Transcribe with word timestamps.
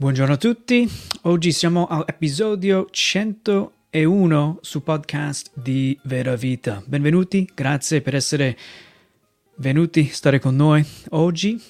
Buongiorno 0.00 0.32
a 0.32 0.38
tutti, 0.38 0.90
oggi 1.24 1.52
siamo 1.52 1.86
all'episodio 1.86 2.88
101 2.90 4.58
su 4.62 4.82
podcast 4.82 5.50
di 5.52 5.94
Vera 6.04 6.36
Vita. 6.36 6.82
Benvenuti, 6.86 7.46
grazie 7.54 8.00
per 8.00 8.14
essere 8.14 8.56
venuti 9.56 10.08
a 10.10 10.14
stare 10.14 10.38
con 10.38 10.56
noi 10.56 10.82
oggi. 11.10 11.62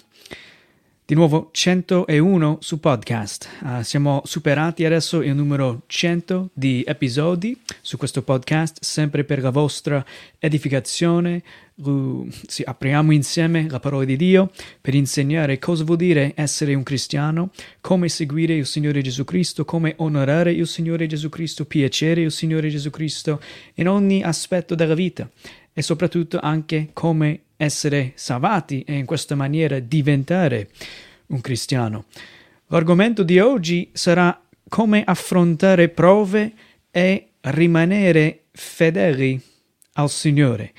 Di 1.10 1.16
nuovo 1.16 1.48
101 1.50 2.58
su 2.60 2.78
podcast. 2.78 3.48
Uh, 3.62 3.82
siamo 3.82 4.22
superati 4.24 4.84
adesso 4.84 5.22
il 5.22 5.34
numero 5.34 5.82
100 5.88 6.50
di 6.52 6.84
episodi 6.86 7.60
su 7.80 7.96
questo 7.96 8.22
podcast, 8.22 8.80
sempre 8.80 9.24
per 9.24 9.42
la 9.42 9.50
vostra 9.50 10.06
edificazione. 10.38 11.42
Uh, 11.74 12.28
sì, 12.46 12.62
apriamo 12.64 13.10
insieme 13.10 13.66
la 13.68 13.80
parola 13.80 14.04
di 14.04 14.14
Dio 14.14 14.52
per 14.80 14.94
insegnare 14.94 15.58
cosa 15.58 15.82
vuol 15.82 15.96
dire 15.96 16.30
essere 16.36 16.74
un 16.74 16.84
cristiano, 16.84 17.50
come 17.80 18.08
seguire 18.08 18.54
il 18.54 18.66
Signore 18.66 19.02
Gesù 19.02 19.24
Cristo, 19.24 19.64
come 19.64 19.94
onorare 19.96 20.52
il 20.52 20.68
Signore 20.68 21.08
Gesù 21.08 21.28
Cristo, 21.28 21.64
piacere 21.64 22.20
il 22.20 22.30
Signore 22.30 22.68
Gesù 22.68 22.90
Cristo 22.90 23.42
in 23.74 23.88
ogni 23.88 24.22
aspetto 24.22 24.76
della 24.76 24.94
vita 24.94 25.28
e 25.80 25.82
soprattutto 25.82 26.38
anche 26.38 26.90
come 26.92 27.44
essere 27.56 28.12
salvati 28.14 28.82
e 28.82 28.98
in 28.98 29.06
questa 29.06 29.34
maniera 29.34 29.78
diventare 29.78 30.68
un 31.28 31.40
cristiano. 31.40 32.04
L'argomento 32.66 33.22
di 33.22 33.38
oggi 33.38 33.88
sarà 33.94 34.38
come 34.68 35.02
affrontare 35.02 35.88
prove 35.88 36.52
e 36.90 37.28
rimanere 37.40 38.44
fedeli 38.52 39.40
al 39.94 40.10
Signore. 40.10 40.74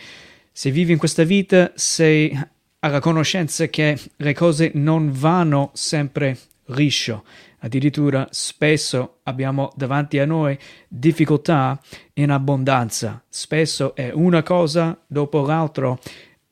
Se 0.51 0.69
vivi 0.69 0.91
in 0.91 0.99
questa 0.99 1.23
vita 1.23 1.71
sei 1.73 2.39
alla 2.77 2.99
conoscenza 2.99 3.65
che 3.70 3.97
le 4.17 4.33
cose 4.35 4.70
non 4.75 5.11
vanno 5.11 5.71
sempre 5.73 6.37
liscio, 6.65 7.23
addirittura 7.61 8.27
spesso 8.31 9.20
abbiamo 9.23 9.71
davanti 9.75 10.20
a 10.20 10.26
noi 10.26 10.57
difficoltà 10.87 11.79
in 12.13 12.31
abbondanza, 12.31 13.23
spesso 13.27 13.95
è 13.95 14.12
una 14.13 14.43
cosa 14.43 14.99
dopo 15.07 15.45
l'altra 15.45 15.98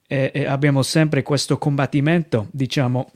e, 0.07 0.31
e 0.33 0.45
abbiamo 0.45 0.81
sempre 0.81 1.21
questo 1.21 1.57
combattimento, 1.57 2.47
diciamo, 2.51 3.11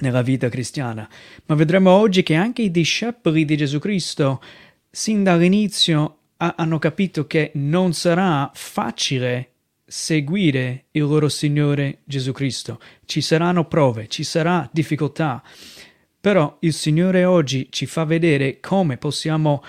nella 0.00 0.22
vita 0.22 0.48
cristiana. 0.48 1.08
Ma 1.46 1.54
vedremo 1.54 1.90
oggi 1.90 2.22
che 2.22 2.34
anche 2.34 2.62
i 2.62 2.70
discepoli 2.70 3.44
di 3.44 3.56
Gesù 3.56 3.78
Cristo, 3.78 4.40
sin 4.90 5.22
dall'inizio, 5.22 6.16
ha, 6.38 6.54
hanno 6.56 6.78
capito 6.78 7.26
che 7.26 7.50
non 7.54 7.92
sarà 7.92 8.50
facile 8.54 9.50
seguire 9.84 10.84
il 10.92 11.02
loro 11.02 11.28
Signore 11.28 12.00
Gesù 12.04 12.32
Cristo. 12.32 12.78
Ci 13.04 13.20
saranno 13.20 13.64
prove, 13.64 14.06
ci 14.08 14.22
sarà 14.22 14.68
difficoltà, 14.70 15.42
però 16.20 16.56
il 16.60 16.72
Signore 16.72 17.24
oggi 17.24 17.68
ci 17.70 17.86
fa 17.86 18.04
vedere 18.04 18.60
come 18.60 18.96
possiamo 18.96 19.62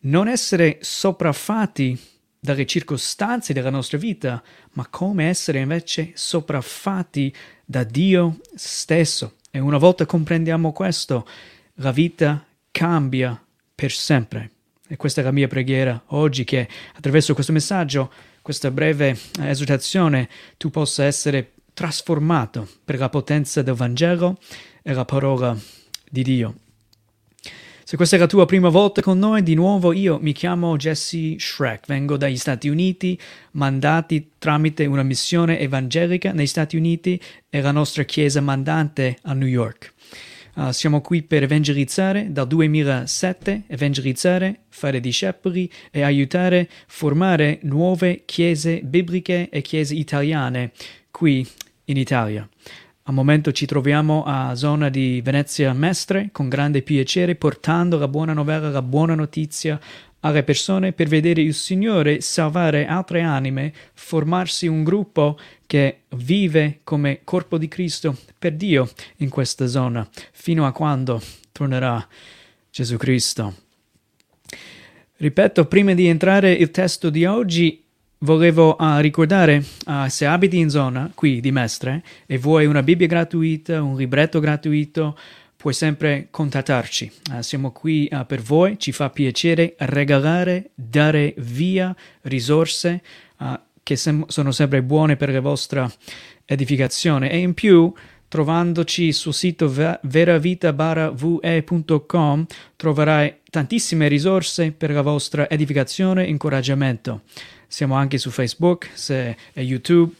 non 0.00 0.28
essere 0.28 0.78
sopraffatti 0.80 1.98
dalle 2.38 2.66
circostanze 2.66 3.52
della 3.52 3.70
nostra 3.70 3.98
vita, 3.98 4.42
ma 4.72 4.86
come 4.88 5.28
essere 5.28 5.58
invece 5.58 6.12
sopraffatti 6.14 7.34
da 7.64 7.82
Dio 7.82 8.38
stesso. 8.54 9.34
E 9.50 9.58
una 9.58 9.78
volta 9.78 10.06
comprendiamo 10.06 10.72
questo, 10.72 11.26
la 11.74 11.90
vita 11.90 12.46
cambia 12.70 13.42
per 13.74 13.90
sempre. 13.90 14.50
E 14.86 14.96
questa 14.96 15.20
è 15.20 15.24
la 15.24 15.32
mia 15.32 15.48
preghiera 15.48 16.00
oggi, 16.08 16.44
che 16.44 16.68
attraverso 16.94 17.34
questo 17.34 17.52
messaggio, 17.52 18.12
questa 18.42 18.70
breve 18.70 19.18
esortazione, 19.40 20.28
tu 20.56 20.70
possa 20.70 21.04
essere 21.04 21.54
trasformato 21.74 22.68
per 22.84 22.98
la 22.98 23.08
potenza 23.08 23.60
del 23.62 23.74
Vangelo 23.74 24.38
e 24.82 24.92
la 24.92 25.04
parola 25.04 25.58
di 26.16 26.22
Dio. 26.22 26.54
Se 27.84 27.96
questa 27.96 28.16
è 28.16 28.18
la 28.18 28.26
tua 28.26 28.46
prima 28.46 28.68
volta 28.68 29.00
con 29.00 29.18
noi, 29.18 29.44
di 29.44 29.54
nuovo 29.54 29.92
io 29.92 30.18
mi 30.20 30.32
chiamo 30.32 30.76
Jesse 30.76 31.38
Shrek, 31.38 31.86
vengo 31.86 32.16
dagli 32.16 32.36
Stati 32.36 32.68
Uniti, 32.68 33.16
mandati 33.52 34.32
tramite 34.38 34.86
una 34.86 35.04
missione 35.04 35.60
evangelica 35.60 36.32
negli 36.32 36.48
Stati 36.48 36.76
Uniti 36.76 37.20
e 37.48 37.60
la 37.60 37.70
nostra 37.70 38.02
chiesa 38.02 38.40
mandante 38.40 39.18
a 39.22 39.34
New 39.34 39.46
York. 39.46 39.94
Uh, 40.56 40.72
siamo 40.72 41.00
qui 41.00 41.22
per 41.22 41.44
evangelizzare 41.44 42.32
dal 42.32 42.46
2007, 42.46 43.64
evangelizzare, 43.68 44.60
fare 44.68 45.00
discepoli 45.00 45.70
e 45.92 46.00
aiutare 46.00 46.60
a 46.60 46.66
formare 46.86 47.60
nuove 47.62 48.22
chiese 48.24 48.80
bibliche 48.82 49.48
e 49.50 49.60
chiese 49.60 49.94
italiane 49.94 50.72
qui 51.10 51.46
in 51.84 51.98
Italia. 51.98 52.48
Al 53.08 53.14
momento 53.14 53.52
ci 53.52 53.66
troviamo 53.66 54.24
a 54.26 54.56
zona 54.56 54.88
di 54.88 55.20
Venezia 55.22 55.72
Mestre 55.72 56.30
con 56.32 56.48
grande 56.48 56.82
piacere 56.82 57.36
portando 57.36 57.98
la 57.98 58.08
buona 58.08 58.32
novella, 58.32 58.68
la 58.68 58.82
buona 58.82 59.14
notizia 59.14 59.78
alle 60.20 60.42
persone 60.42 60.92
per 60.92 61.06
vedere 61.06 61.40
il 61.40 61.54
Signore 61.54 62.20
salvare 62.20 62.84
altre 62.84 63.20
anime, 63.20 63.72
formarsi 63.94 64.66
un 64.66 64.82
gruppo 64.82 65.38
che 65.68 66.00
vive 66.16 66.80
come 66.82 67.20
corpo 67.22 67.58
di 67.58 67.68
Cristo 67.68 68.16
per 68.36 68.54
Dio 68.54 68.90
in 69.18 69.28
questa 69.28 69.68
zona, 69.68 70.08
fino 70.32 70.66
a 70.66 70.72
quando 70.72 71.22
tornerà 71.52 72.04
Gesù 72.72 72.96
Cristo. 72.96 73.54
Ripeto, 75.18 75.66
prima 75.66 75.94
di 75.94 76.08
entrare 76.08 76.50
il 76.50 76.72
testo 76.72 77.08
di 77.08 77.24
oggi, 77.24 77.84
Volevo 78.20 78.76
uh, 78.78 78.96
ricordare, 79.00 79.62
uh, 79.86 80.08
se 80.08 80.24
abiti 80.24 80.56
in 80.56 80.70
zona 80.70 81.10
qui 81.14 81.38
di 81.40 81.52
Mestre 81.52 82.02
e 82.24 82.38
vuoi 82.38 82.64
una 82.64 82.82
Bibbia 82.82 83.06
gratuita, 83.06 83.82
un 83.82 83.94
libretto 83.94 84.40
gratuito, 84.40 85.18
puoi 85.54 85.74
sempre 85.74 86.28
contattarci. 86.30 87.12
Uh, 87.30 87.42
siamo 87.42 87.72
qui 87.72 88.08
per 88.26 88.40
voi, 88.40 88.78
ci 88.78 88.92
fa 88.92 89.10
piacere 89.10 89.74
regalare, 89.78 90.70
dare 90.74 91.34
via 91.36 91.94
risorse 92.22 93.02
che 93.82 93.96
sem- 93.96 94.24
sono 94.28 94.50
sempre 94.50 94.82
buone 94.82 95.16
per 95.16 95.30
la 95.30 95.40
vostra 95.40 95.86
edificazione 96.46 97.30
e 97.30 97.36
in 97.36 97.52
più 97.52 97.92
trovandoci 98.28 99.12
sul 99.12 99.34
sito 99.34 99.68
veravita-ve.com 99.68 102.46
troverai 102.76 103.34
tantissime 103.50 104.08
risorse 104.08 104.72
per 104.72 104.90
la 104.90 105.02
vostra 105.02 105.50
edificazione 105.50 106.24
e 106.24 106.30
incoraggiamento. 106.30 107.20
Siamo 107.68 107.94
anche 107.94 108.18
su 108.18 108.30
Facebook 108.30 108.90
se, 108.94 109.36
e 109.52 109.62
YouTube. 109.62 110.12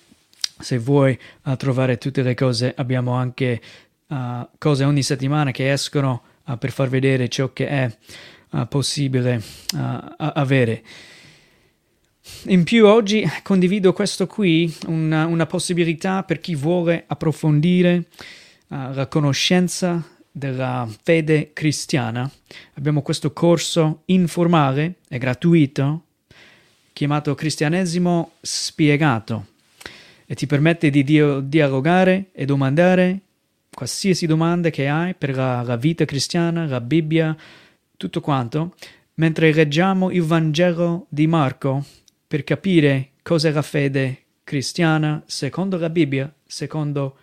Se 0.58 0.78
vuoi 0.78 1.18
uh, 1.44 1.56
trovare 1.56 1.98
tutte 1.98 2.22
le 2.22 2.34
cose, 2.34 2.72
abbiamo 2.76 3.12
anche 3.12 3.60
uh, 4.08 4.48
cose 4.58 4.84
ogni 4.84 5.02
settimana 5.02 5.50
che 5.50 5.70
escono 5.70 6.22
uh, 6.44 6.58
per 6.58 6.70
far 6.70 6.88
vedere 6.88 7.28
ciò 7.28 7.52
che 7.52 7.68
è 7.68 7.96
possibile 8.68 9.42
avere. 10.16 10.82
In 12.44 12.64
più 12.64 12.86
oggi 12.86 13.28
condivido 13.42 13.92
questo 13.92 14.26
qui, 14.26 14.74
una, 14.86 15.26
una 15.26 15.44
possibilità 15.44 16.22
per 16.22 16.40
chi 16.40 16.54
vuole 16.54 17.04
approfondire 17.06 18.04
la 18.68 19.08
conoscenza 19.08 20.02
della 20.30 20.88
fede 21.02 21.50
cristiana. 21.52 22.30
Abbiamo 22.74 23.02
questo 23.02 23.32
corso 23.32 24.02
informale 24.06 24.94
e 25.08 25.18
gratuito 25.18 26.05
chiamato 26.96 27.34
Cristianesimo 27.34 28.36
Spiegato 28.40 29.48
e 30.24 30.34
ti 30.34 30.46
permette 30.46 30.88
di 30.88 31.04
dialogare 31.04 32.30
e 32.32 32.46
domandare 32.46 33.20
qualsiasi 33.70 34.24
domanda 34.24 34.70
che 34.70 34.88
hai 34.88 35.12
per 35.12 35.34
la, 35.36 35.60
la 35.60 35.76
vita 35.76 36.06
cristiana, 36.06 36.64
la 36.64 36.80
Bibbia, 36.80 37.36
tutto 37.98 38.22
quanto, 38.22 38.74
mentre 39.16 39.52
leggiamo 39.52 40.10
il 40.10 40.22
Vangelo 40.22 41.04
di 41.10 41.26
Marco 41.26 41.84
per 42.26 42.44
capire 42.44 43.10
cos'è 43.22 43.50
la 43.50 43.60
fede 43.60 44.22
cristiana 44.42 45.22
secondo 45.26 45.76
la 45.76 45.90
Bibbia, 45.90 46.32
secondo 46.46 47.18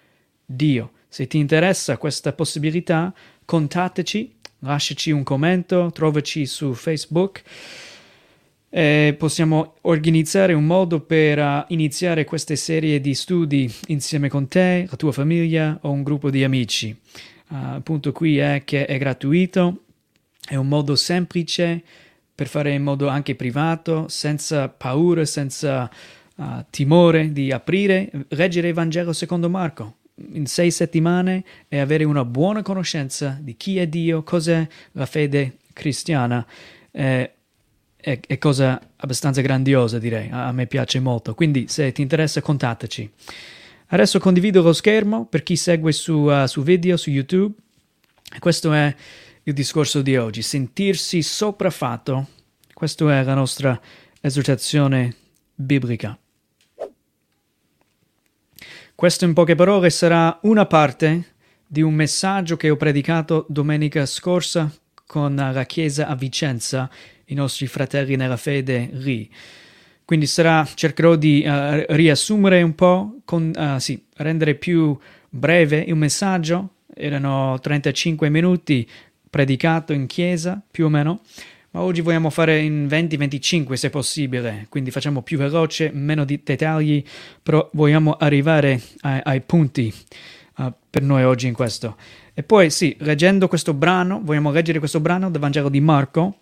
Dio. 0.46 0.92
Se 1.08 1.26
ti 1.26 1.40
interessa 1.40 1.98
questa 1.98 2.32
possibilità, 2.34 3.12
contattaci, 3.44 4.36
lasciaci 4.60 5.10
un 5.10 5.24
commento, 5.24 5.90
trovaci 5.92 6.46
su 6.46 6.76
Facebook 6.76 7.42
eh, 8.76 9.14
possiamo 9.16 9.76
organizzare 9.82 10.54
un 10.54 10.66
modo 10.66 11.00
per 11.00 11.38
uh, 11.38 11.64
iniziare 11.68 12.24
queste 12.26 12.56
serie 12.56 13.00
di 13.00 13.14
studi 13.14 13.72
insieme 13.88 14.30
con 14.30 14.48
te, 14.48 14.88
la 14.90 14.96
tua 14.96 15.12
famiglia 15.12 15.78
o 15.84 15.92
un 15.92 16.02
gruppo 16.02 16.32
di 16.32 16.44
amici. 16.44 16.96
Uh, 17.50 17.76
il 17.76 17.82
punto 17.84 18.12
qui 18.12 18.40
è 18.40 18.64
che 18.66 18.88
è 18.88 18.98
gratuito, 18.98 19.84
è 20.50 20.56
un 20.56 20.68
modo 20.68 20.96
semplice 20.96 21.84
per 22.34 22.48
fare 22.48 22.74
in 22.74 22.82
modo 22.82 23.10
anche 23.10 23.36
privato, 23.36 24.08
senza 24.08 24.70
paura, 24.70 25.24
senza 25.24 25.88
uh, 26.38 26.44
timore 26.72 27.32
di 27.32 27.52
aprire, 27.52 28.10
leggere 28.30 28.70
il 28.70 28.74
Vangelo 28.74 29.14
secondo 29.14 29.52
Marco 29.52 29.98
in 30.32 30.48
sei 30.48 30.72
settimane 30.72 31.44
e 31.68 31.78
avere 31.78 32.06
una 32.06 32.26
buona 32.26 32.64
conoscenza 32.64 33.38
di 33.40 33.56
chi 33.56 33.78
è 33.78 33.86
Dio, 33.86 34.24
cos'è 34.24 34.68
la 34.94 35.06
fede 35.06 35.58
cristiana. 35.74 36.44
Eh, 36.90 37.32
è, 38.04 38.20
è 38.28 38.38
cosa 38.38 38.82
abbastanza 38.98 39.40
grandiosa, 39.40 39.98
direi. 39.98 40.30
A, 40.30 40.48
a 40.48 40.52
me 40.52 40.68
piace 40.68 41.00
molto. 41.00 41.34
Quindi, 41.34 41.68
se 41.70 41.94
ti 41.94 42.02
interessa, 42.02 42.42
contattaci. 42.42 43.10
Adesso 43.88 44.20
condivido 44.20 44.62
lo 44.62 44.74
schermo 44.74 45.26
per 45.26 45.42
chi 45.42 45.56
segue 45.56 45.94
su, 45.94 46.14
uh, 46.14 46.46
su 46.46 46.64
video, 46.64 46.98
su 46.98 47.10
YouTube. 47.12 47.56
Questo 48.40 48.74
è 48.74 48.94
il 49.44 49.54
discorso 49.54 50.02
di 50.02 50.18
oggi, 50.18 50.42
sentirsi 50.42 51.22
sopraffatto. 51.22 52.28
Questa 52.74 53.20
è 53.20 53.24
la 53.24 53.36
nostra 53.36 53.80
esortazione 54.20 55.16
biblica. 55.56 56.18
Questo 58.96 59.24
in 59.24 59.34
poche 59.34 59.56
parole 59.56 59.90
sarà 59.90 60.40
una 60.44 60.66
parte 60.66 61.36
di 61.66 61.82
un 61.82 61.94
messaggio 61.94 62.58
che 62.58 62.70
ho 62.70 62.76
predicato 62.76 63.46
domenica 63.48 64.06
scorsa 64.06 64.70
con 65.06 65.36
la 65.36 65.66
Chiesa 65.66 66.08
a 66.08 66.16
Vicenza, 66.16 66.90
i 67.26 67.34
nostri 67.34 67.68
fratelli 67.68 68.16
nella 68.16 68.38
fede 68.38 68.90
lì. 68.92 69.30
Quindi 70.06 70.26
sarà, 70.26 70.68
cercherò 70.74 71.16
di 71.16 71.44
uh, 71.46 71.86
riassumere 71.90 72.62
un 72.62 72.76
po', 72.76 73.20
con, 73.26 73.52
uh, 73.56 73.80
sì, 73.80 74.04
rendere 74.18 74.56
più 74.56 74.98
breve 75.30 75.78
il 75.80 75.96
messaggio. 75.96 76.76
Erano 76.94 77.58
35 77.60 78.30
minuti 78.30 78.88
predicato 79.30 79.94
in 79.94 80.06
chiesa, 80.06 80.62
più 80.70 80.86
o 80.86 80.90
meno, 80.90 81.22
ma 81.72 81.82
oggi 81.82 82.02
vogliamo 82.02 82.30
fare 82.30 82.60
in 82.60 82.86
20-25 82.86 83.74
se 83.74 83.90
possibile, 83.90 84.68
quindi 84.70 84.92
facciamo 84.92 85.24
più 85.24 85.40
veloce, 85.40 85.90
meno 85.92 86.24
di 86.24 86.40
dettagli, 86.44 87.04
però 87.42 87.68
vogliamo 87.74 88.14
arrivare 88.14 88.80
ai, 89.00 89.20
ai 89.24 89.42
punti 89.42 89.92
uh, 90.58 90.72
per 90.88 91.02
noi 91.02 91.24
oggi 91.24 91.48
in 91.48 91.54
questo. 91.54 91.96
E 92.36 92.44
poi 92.44 92.70
sì, 92.70 92.96
leggendo 93.00 93.48
questo 93.48 93.74
brano, 93.74 94.22
vogliamo 94.24 94.52
leggere 94.52 94.78
questo 94.78 95.00
brano 95.00 95.32
del 95.32 95.42
Vangelo 95.42 95.70
di 95.70 95.82
Marco, 95.82 96.42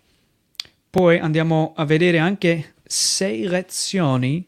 poi 0.92 1.18
andiamo 1.18 1.72
a 1.74 1.86
vedere 1.86 2.18
anche 2.18 2.74
sei 2.84 3.46
lezioni 3.46 4.46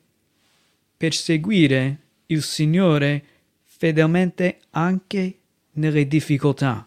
per 0.95 1.15
seguire 1.15 2.01
il 2.27 2.43
Signore 2.43 3.25
fedelmente 3.65 4.59
anche 4.73 5.39
nelle 5.73 6.07
difficoltà. 6.07 6.87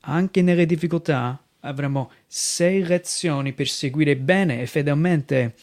Anche 0.00 0.42
nelle 0.42 0.66
difficoltà 0.66 1.42
avremo 1.60 2.10
sei 2.26 2.84
lezioni 2.84 3.54
per 3.54 3.66
seguire 3.66 4.14
bene 4.14 4.60
e 4.60 4.66
fedelmente 4.66 5.54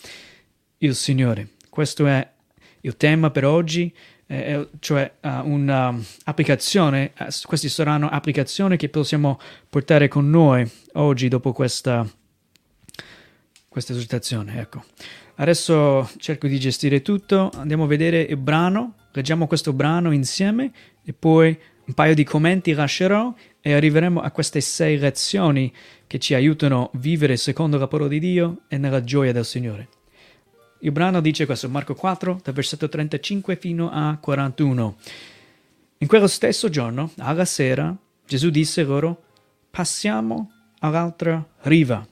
il 0.79 0.95
Signore. 0.95 1.49
Questo 1.69 2.07
è 2.07 2.27
il 2.81 2.97
tema 2.97 3.29
per 3.29 3.45
oggi, 3.45 3.93
eh, 4.25 4.69
cioè 4.79 5.11
uh, 5.21 5.27
un'applicazione, 5.47 7.11
uh, 7.15 7.25
queste 7.45 7.69
saranno 7.69 8.09
applicazioni 8.09 8.75
che 8.75 8.89
possiamo 8.89 9.39
portare 9.69 10.07
con 10.07 10.31
noi 10.31 10.67
oggi 10.93 11.27
dopo 11.27 11.53
questa 11.53 12.09
questa 13.71 13.93
esortazione. 13.93 14.59
Ecco. 14.59 14.83
Adesso 15.35 16.09
cerco 16.17 16.47
di 16.47 16.59
gestire 16.59 17.01
tutto, 17.01 17.49
andiamo 17.55 17.85
a 17.85 17.87
vedere 17.87 18.19
il 18.19 18.35
brano, 18.35 18.95
leggiamo 19.13 19.47
questo 19.47 19.71
brano 19.71 20.11
insieme 20.11 20.73
e 21.05 21.13
poi 21.13 21.57
un 21.85 21.93
paio 21.93 22.13
di 22.13 22.25
commenti 22.25 22.73
lascerò 22.73 23.33
e 23.61 23.71
arriveremo 23.71 24.19
a 24.19 24.29
queste 24.31 24.59
sei 24.59 24.97
lezioni 24.97 25.73
che 26.05 26.19
ci 26.19 26.33
aiutano 26.33 26.91
a 26.93 26.97
vivere 26.97 27.37
secondo 27.37 27.77
la 27.77 27.87
parola 27.87 28.09
di 28.09 28.19
Dio 28.19 28.63
e 28.67 28.77
nella 28.77 29.05
gioia 29.05 29.31
del 29.31 29.45
Signore. 29.45 29.87
Il 30.79 30.91
brano 30.91 31.21
dice 31.21 31.45
questo, 31.45 31.69
Marco 31.69 31.95
4, 31.95 32.41
dal 32.43 32.53
versetto 32.53 32.89
35 32.89 33.55
fino 33.55 33.89
a 33.89 34.17
41. 34.19 34.97
In 35.99 36.07
quello 36.07 36.27
stesso 36.27 36.67
giorno, 36.69 37.09
alla 37.19 37.45
sera, 37.45 37.95
Gesù 38.27 38.49
disse 38.49 38.83
loro, 38.83 39.23
passiamo 39.71 40.51
all'altra 40.79 41.47
riva 41.61 42.05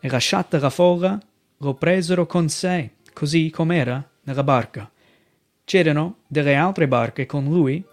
e 0.00 0.08
lasciata 0.08 0.58
la 0.58 0.70
folla, 0.70 1.20
lo 1.58 1.74
presero 1.74 2.26
con 2.26 2.48
sé, 2.48 2.94
così 3.12 3.50
com'era, 3.50 4.06
nella 4.22 4.42
barca. 4.42 4.90
C'erano 5.64 6.18
delle 6.26 6.54
altre 6.54 6.88
barche 6.88 7.26
con 7.26 7.44
lui, 7.44 7.84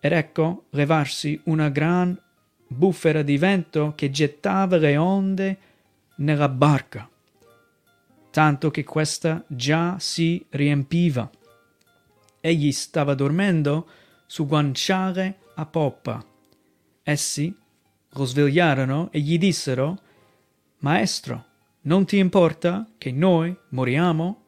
ed 0.00 0.12
ecco 0.12 0.66
levarsi 0.70 1.40
una 1.44 1.68
gran 1.68 2.18
bufera 2.66 3.22
di 3.22 3.38
vento 3.38 3.94
che 3.96 4.10
gettava 4.10 4.76
le 4.76 4.96
onde 4.96 5.58
nella 6.16 6.48
barca, 6.48 7.08
tanto 8.30 8.70
che 8.70 8.84
questa 8.84 9.42
già 9.46 9.96
si 9.98 10.44
riempiva. 10.50 11.28
Egli 12.40 12.70
stava 12.70 13.14
dormendo 13.14 13.88
su 14.26 14.46
guanciale 14.46 15.38
a 15.54 15.66
poppa. 15.66 16.24
Essi 17.02 17.54
lo 18.10 18.24
svegliarono 18.24 19.08
e 19.10 19.20
gli 19.20 19.38
dissero, 19.38 19.98
Maestro, 20.78 21.44
non 21.82 22.04
ti 22.04 22.18
importa 22.18 22.86
che 22.98 23.12
noi 23.12 23.56
moriamo? 23.70 24.44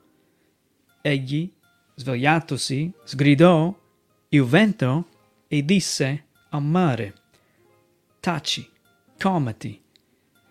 Egli, 1.01 1.51
svegliatosi, 1.95 2.93
sgridò 3.05 3.79
il 4.29 4.45
vento 4.45 5.09
e 5.49 5.65
disse 5.65 6.25
al 6.51 6.63
mare, 6.63 7.15
Taci, 8.21 8.69
comati. 9.19 9.81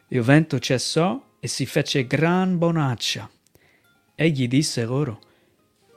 Il 0.08 0.22
vento 0.22 0.60
cessò 0.60 1.22
e 1.40 1.48
si 1.48 1.66
fece 1.66 2.08
gran 2.08 2.58
bonaccia. 2.58 3.30
Egli 4.16 4.48
disse 4.48 4.84
loro, 4.86 5.20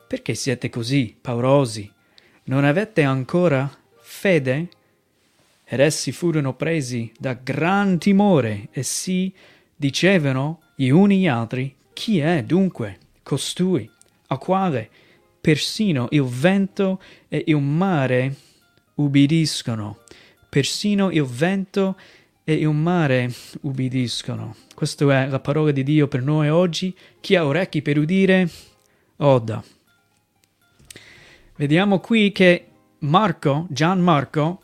Perché 0.07 0.35
siete 0.35 0.69
così 0.69 1.17
paurosi? 1.19 1.91
Non 2.45 2.65
avete 2.65 3.03
ancora 3.03 3.71
fede? 4.01 4.69
Ed 5.65 5.81
essi 5.81 6.13
furono 6.13 6.55
presi 6.55 7.11
da 7.19 7.33
gran 7.33 7.99
timore 7.99 8.69
e 8.73 8.83
si 8.83 9.33
dicevano 9.75 10.62
gli 10.83 10.91
uni 10.91 11.21
gli 11.21 11.29
altri, 11.29 11.73
chi 11.93 12.19
è 12.19 12.43
dunque 12.43 12.99
costui, 13.23 13.89
a 14.27 14.37
quale 14.37 14.91
persino 15.41 16.09
il 16.11 16.25
vento 16.25 17.01
e 17.29 17.45
il 17.47 17.59
mare 17.59 18.35
ubbidiscono, 18.97 19.99
persino 20.49 21.13
il 21.13 21.23
vento 21.23 21.97
e 22.43 22.55
il 22.55 22.71
mare 22.71 23.33
ubbidiscono. 23.61 24.57
Questa 24.75 25.23
è 25.23 25.29
la 25.29 25.39
parola 25.39 25.71
di 25.71 25.85
Dio 25.85 26.09
per 26.09 26.23
noi 26.23 26.49
oggi. 26.49 26.93
Chi 27.21 27.37
ha 27.37 27.47
orecchi 27.47 27.81
per 27.81 27.99
udire, 27.99 28.51
oda. 29.19 29.63
Vediamo 31.55 32.01
qui 32.01 32.33
che 32.33 32.67
Marco, 32.99 33.69
Gian 33.71 34.01
Marco, 34.01 34.63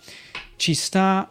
ci 0.56 0.74
sta 0.74 1.30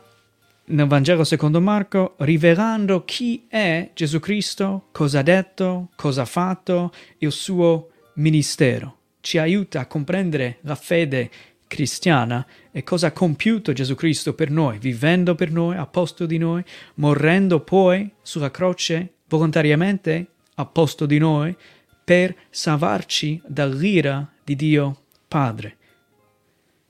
nel 0.69 0.87
Vangelo 0.87 1.23
secondo 1.23 1.61
Marco, 1.61 2.15
rivelando 2.19 3.05
chi 3.05 3.45
è 3.47 3.91
Gesù 3.93 4.19
Cristo, 4.19 4.87
cosa 4.91 5.19
ha 5.19 5.23
detto, 5.23 5.89
cosa 5.95 6.23
ha 6.23 6.25
fatto, 6.25 6.91
il 7.19 7.31
suo 7.31 7.91
ministero. 8.15 8.95
Ci 9.21 9.37
aiuta 9.37 9.81
a 9.81 9.85
comprendere 9.85 10.57
la 10.61 10.75
fede 10.75 11.29
cristiana 11.67 12.45
e 12.71 12.83
cosa 12.83 13.07
ha 13.07 13.11
compiuto 13.11 13.73
Gesù 13.73 13.95
Cristo 13.95 14.33
per 14.33 14.49
noi, 14.49 14.77
vivendo 14.77 15.35
per 15.35 15.51
noi, 15.51 15.77
a 15.77 15.85
posto 15.85 16.25
di 16.25 16.37
noi, 16.37 16.63
morendo 16.95 17.61
poi 17.61 18.11
sulla 18.21 18.51
croce 18.51 19.13
volontariamente 19.27 20.27
a 20.55 20.65
posto 20.65 21.05
di 21.05 21.17
noi 21.17 21.55
per 22.03 22.35
salvarci 22.49 23.41
dall'ira 23.45 24.29
di 24.43 24.55
Dio 24.55 25.03
Padre. 25.27 25.75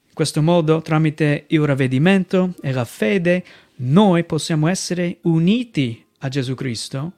In 0.07 0.13
questo 0.13 0.41
modo, 0.41 0.81
tramite 0.81 1.45
il 1.47 1.63
ravvedimento 1.63 2.53
e 2.61 2.71
la 2.71 2.85
fede, 2.85 3.43
noi 3.77 4.23
possiamo 4.23 4.67
essere 4.67 5.17
uniti 5.23 6.03
a 6.19 6.29
Gesù 6.29 6.55
Cristo, 6.55 7.13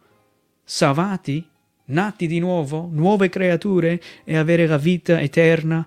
salvati, 0.63 1.47
nati 1.85 2.27
di 2.27 2.39
nuovo, 2.39 2.89
nuove 2.91 3.29
creature 3.29 4.01
e 4.23 4.35
avere 4.35 4.67
la 4.67 4.77
vita 4.77 5.21
eterna 5.21 5.85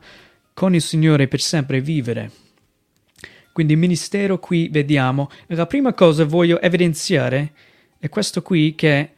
con 0.55 0.75
il 0.75 0.83
Signore 0.83 1.29
per 1.29 1.41
sempre 1.41 1.81
vivere. 1.81 2.31
Quindi 3.52 3.75
il 3.75 3.79
ministero 3.79 4.38
qui 4.38 4.69
vediamo. 4.69 5.31
La 5.49 5.67
prima 5.67 5.93
cosa 5.93 6.25
voglio 6.25 6.61
evidenziare 6.61 7.52
è 7.99 8.09
questo 8.09 8.41
qui 8.43 8.75
che 8.75 9.12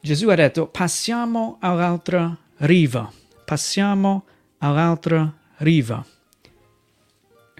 Gesù 0.00 0.28
ha 0.28 0.34
detto 0.36 0.68
passiamo 0.68 1.56
all'altra 1.60 2.36
riva, 2.58 3.10
passiamo 3.44 4.26
all'altra 4.58 5.36
riva. 5.56 6.04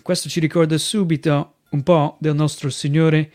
Questo 0.01 0.29
ci 0.29 0.39
ricorda 0.39 0.79
subito 0.79 1.54
un 1.75 1.83
po' 1.83 2.17
del 2.21 2.37
nostro 2.37 2.71
Signore 2.71 3.31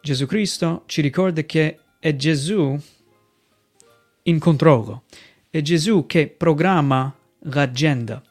Gesù 0.00 0.26
Cristo, 0.26 0.84
ci 0.86 1.02
ricorda 1.02 1.42
che 1.42 1.78
è 1.98 2.16
Gesù 2.16 2.76
in 4.22 4.38
controllo, 4.38 5.02
è 5.50 5.60
Gesù 5.60 6.06
che 6.06 6.28
programma 6.28 7.14
l'agenda. 7.40 8.22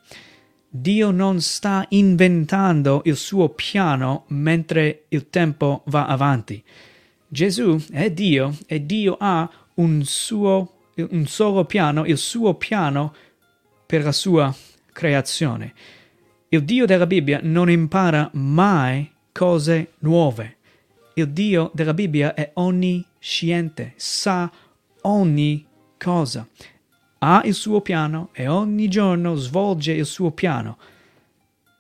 Dio 0.68 1.12
non 1.12 1.40
sta 1.40 1.86
inventando 1.90 3.04
il 3.06 3.16
suo 3.16 3.50
piano 3.50 4.26
mentre 4.30 5.06
il 5.10 5.30
tempo 5.30 5.84
va 5.86 6.08
avanti. 6.08 6.64
Gesù 7.28 7.80
è 7.92 8.10
Dio 8.10 8.58
e 8.66 8.84
Dio 8.84 9.18
ha 9.20 9.48
un, 9.76 10.04
suo, 10.04 10.80
un 10.96 11.28
solo 11.28 11.66
piano, 11.66 12.06
il 12.06 12.18
suo 12.18 12.56
piano 12.56 13.14
per 13.86 14.04
la 14.04 14.12
sua 14.12 14.54
creazione. 14.92 15.74
Il 16.50 16.64
Dio 16.64 16.88
della 16.88 17.06
Bibbia 17.06 17.40
non 17.44 17.70
impara 17.70 18.30
mai 18.34 19.12
cose 19.34 19.94
nuove. 20.00 20.58
Il 21.16 21.30
Dio 21.32 21.70
della 21.74 21.94
Bibbia 21.94 22.34
è 22.34 22.52
onnisciente, 22.54 23.94
sa 23.98 24.50
ogni 25.02 25.66
cosa, 25.98 26.48
ha 27.20 27.42
il 27.44 27.54
suo 27.54 27.82
piano 27.82 28.30
e 28.32 28.48
ogni 28.48 28.88
giorno 28.88 29.36
svolge 29.36 29.92
il 29.92 30.06
suo 30.06 30.32
piano. 30.32 30.78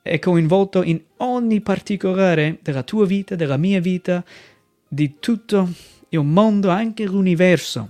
È 0.01 0.19
coinvolto 0.19 0.83
in 0.83 1.01
ogni 1.17 1.61
particolare 1.61 2.59
della 2.61 2.83
tua 2.83 3.05
vita, 3.05 3.35
della 3.35 3.57
mia 3.57 3.79
vita, 3.79 4.23
di 4.87 5.15
tutto 5.19 5.69
il 6.09 6.23
mondo, 6.23 6.69
anche 6.69 7.05
l'universo. 7.05 7.89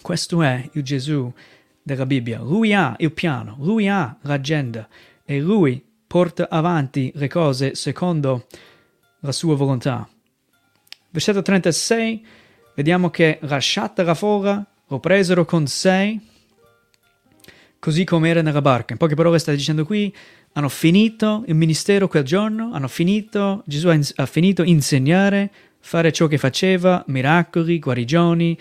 Questo 0.00 0.42
è 0.42 0.68
il 0.72 0.82
Gesù 0.82 1.30
della 1.82 2.06
Bibbia. 2.06 2.40
Lui 2.40 2.72
ha 2.72 2.94
il 2.98 3.12
piano, 3.12 3.56
lui 3.60 3.88
ha 3.88 4.16
l'agenda 4.22 4.88
e 5.24 5.40
lui 5.40 5.82
porta 6.06 6.48
avanti 6.48 7.12
le 7.14 7.28
cose 7.28 7.74
secondo 7.74 8.46
la 9.24 9.32
sua 9.32 9.56
volontà. 9.56 10.08
Versetto 11.10 11.42
36, 11.42 12.26
vediamo 12.74 13.10
che 13.10 13.38
lasciata 13.42 14.02
la 14.02 14.14
folla, 14.14 14.64
lo 14.88 15.00
presero 15.00 15.44
con 15.44 15.66
sé, 15.66 16.18
così 17.78 18.04
come 18.04 18.28
era 18.28 18.42
nella 18.42 18.60
barca. 18.60 18.92
In 18.92 18.98
poche 18.98 19.14
parole 19.14 19.38
sta 19.38 19.52
dicendo 19.52 19.84
qui, 19.84 20.14
hanno 20.52 20.68
finito 20.68 21.42
il 21.46 21.54
ministero 21.54 22.06
quel 22.06 22.22
giorno, 22.22 22.70
hanno 22.72 22.88
finito, 22.88 23.62
Gesù 23.66 23.88
ha, 23.88 23.98
ha 24.16 24.26
finito 24.26 24.62
insegnare, 24.62 25.50
fare 25.80 26.12
ciò 26.12 26.26
che 26.26 26.38
faceva, 26.38 27.02
miracoli, 27.08 27.78
guarigioni, 27.78 28.58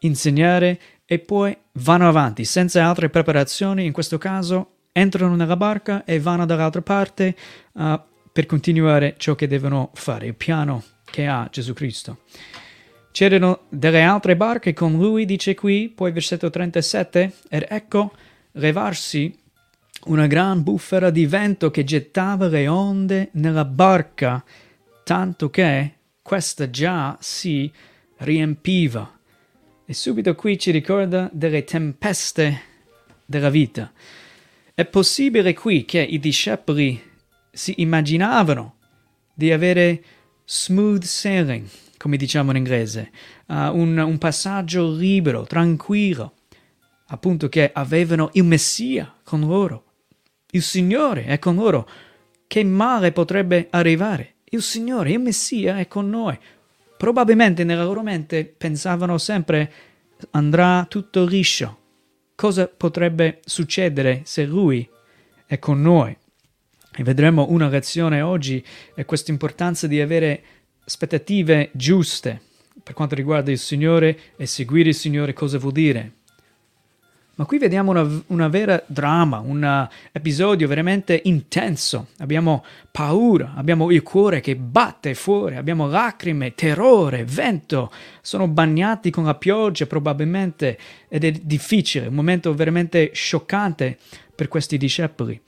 insegnare 0.00 0.80
e 1.04 1.18
poi 1.18 1.56
vanno 1.72 2.08
avanti 2.08 2.44
senza 2.44 2.86
altre 2.86 3.10
preparazioni, 3.10 3.84
in 3.84 3.92
questo 3.92 4.18
caso 4.18 4.70
entrano 4.92 5.34
nella 5.34 5.56
barca 5.56 6.04
e 6.04 6.20
vanno 6.20 6.46
dall'altra 6.46 6.80
parte 6.80 7.36
uh, 7.72 8.00
per 8.36 8.44
continuare 8.44 9.14
ciò 9.16 9.34
che 9.34 9.48
devono 9.48 9.92
fare, 9.94 10.26
il 10.26 10.34
piano 10.34 10.84
che 11.06 11.26
ha 11.26 11.48
Gesù 11.50 11.72
Cristo. 11.72 12.18
C'erano 13.10 13.62
delle 13.70 14.02
altre 14.02 14.36
barche 14.36 14.74
con 14.74 14.92
lui, 14.98 15.24
dice 15.24 15.54
qui, 15.54 15.88
poi 15.88 16.12
versetto 16.12 16.50
37, 16.50 17.32
ed 17.48 17.64
ecco 17.66 18.12
levarsi 18.52 19.34
una 20.08 20.26
gran 20.26 20.62
bufera 20.62 21.08
di 21.08 21.24
vento 21.24 21.70
che 21.70 21.82
gettava 21.82 22.48
le 22.48 22.68
onde 22.68 23.30
nella 23.32 23.64
barca, 23.64 24.44
tanto 25.02 25.48
che 25.48 25.92
questa 26.20 26.68
già 26.68 27.16
si 27.18 27.72
riempiva. 28.18 29.18
E 29.86 29.94
subito 29.94 30.34
qui 30.34 30.58
ci 30.58 30.72
ricorda 30.72 31.30
delle 31.32 31.64
tempeste 31.64 32.60
della 33.24 33.48
vita. 33.48 33.90
È 34.74 34.84
possibile 34.84 35.54
qui 35.54 35.86
che 35.86 36.02
i 36.02 36.18
discepoli 36.18 37.05
si 37.56 37.74
immaginavano 37.78 38.74
di 39.32 39.50
avere 39.50 40.04
smooth 40.44 41.02
sailing, 41.02 41.66
come 41.96 42.18
diciamo 42.18 42.50
in 42.50 42.58
inglese, 42.58 43.10
uh, 43.46 43.54
un, 43.74 43.96
un 43.96 44.18
passaggio 44.18 44.92
libero, 44.92 45.44
tranquillo, 45.44 46.34
appunto 47.06 47.48
che 47.48 47.70
avevano 47.72 48.28
il 48.34 48.44
Messia 48.44 49.12
con 49.24 49.40
loro, 49.40 49.84
il 50.50 50.62
Signore 50.62 51.24
è 51.24 51.38
con 51.38 51.56
loro. 51.56 51.88
Che 52.46 52.62
male 52.62 53.10
potrebbe 53.10 53.68
arrivare? 53.70 54.34
Il 54.44 54.62
Signore, 54.62 55.10
il 55.10 55.18
Messia 55.18 55.78
è 55.78 55.88
con 55.88 56.08
noi. 56.08 56.38
Probabilmente 56.96 57.64
nella 57.64 57.84
loro 57.84 58.02
mente 58.02 58.44
pensavano 58.44 59.18
sempre 59.18 59.72
andrà 60.30 60.86
tutto 60.88 61.24
liscio. 61.24 61.78
Cosa 62.34 62.68
potrebbe 62.68 63.40
succedere 63.44 64.20
se 64.24 64.44
Lui 64.44 64.88
è 65.46 65.58
con 65.58 65.80
noi? 65.80 66.16
E 66.98 67.02
vedremo 67.02 67.46
una 67.50 67.68
lezione 67.68 68.22
oggi 68.22 68.64
è 68.94 69.04
questa 69.04 69.30
importanza 69.30 69.86
di 69.86 70.00
avere 70.00 70.42
aspettative 70.86 71.68
giuste 71.72 72.40
per 72.82 72.94
quanto 72.94 73.14
riguarda 73.14 73.50
il 73.50 73.58
Signore 73.58 74.18
e 74.36 74.46
seguire 74.46 74.88
il 74.88 74.94
Signore 74.94 75.34
cosa 75.34 75.58
vuol 75.58 75.72
dire. 75.72 76.12
Ma 77.34 77.44
qui 77.44 77.58
vediamo 77.58 77.90
una, 77.90 78.22
una 78.28 78.48
vera 78.48 78.82
dramma, 78.86 79.40
un 79.40 79.86
episodio 80.10 80.66
veramente 80.66 81.20
intenso. 81.24 82.06
Abbiamo 82.20 82.64
paura, 82.90 83.52
abbiamo 83.56 83.90
il 83.90 84.02
cuore 84.02 84.40
che 84.40 84.56
batte 84.56 85.12
fuori, 85.12 85.56
abbiamo 85.56 85.86
lacrime, 85.86 86.54
terrore, 86.54 87.26
vento. 87.26 87.92
Sono 88.22 88.48
bagnati 88.48 89.10
con 89.10 89.24
la 89.24 89.34
pioggia 89.34 89.84
probabilmente 89.84 90.78
ed 91.08 91.24
è 91.24 91.30
difficile, 91.30 92.06
un 92.06 92.14
momento 92.14 92.54
veramente 92.54 93.10
scioccante 93.12 93.98
per 94.34 94.48
questi 94.48 94.78
discepoli. 94.78 95.38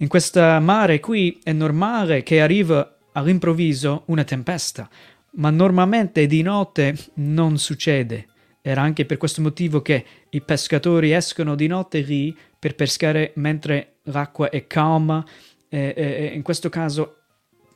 In 0.00 0.08
questa 0.08 0.60
mare 0.60 1.00
qui 1.00 1.40
è 1.42 1.52
normale 1.52 2.22
che 2.22 2.42
arriva 2.42 2.98
all'improvviso 3.12 4.02
una 4.06 4.24
tempesta, 4.24 4.90
ma 5.36 5.48
normalmente 5.48 6.26
di 6.26 6.42
notte 6.42 6.94
non 7.14 7.56
succede. 7.56 8.26
Era 8.60 8.82
anche 8.82 9.06
per 9.06 9.16
questo 9.16 9.40
motivo 9.40 9.80
che 9.80 10.04
i 10.28 10.42
pescatori 10.42 11.12
escono 11.12 11.54
di 11.54 11.66
notte 11.66 12.00
lì 12.00 12.36
per 12.58 12.74
pescare 12.74 13.32
mentre 13.36 14.00
l'acqua 14.04 14.50
è 14.50 14.66
calma. 14.66 15.24
E, 15.66 15.94
e, 15.96 16.24
in 16.34 16.42
questo 16.42 16.68
caso 16.68 17.16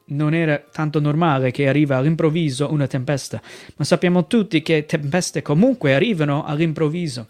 non 0.09 0.35
era 0.35 0.59
tanto 0.59 1.01
normale 1.01 1.51
che 1.53 1.69
arriva 1.69 1.97
all'improvviso 1.97 2.71
una 2.71 2.87
tempesta, 2.87 3.41
ma 3.77 3.85
sappiamo 3.87 4.27
tutti 4.27 4.61
che 4.61 4.85
tempeste 4.85 5.41
comunque 5.41 5.95
arrivano 5.95 6.45
all'improvviso. 6.45 7.29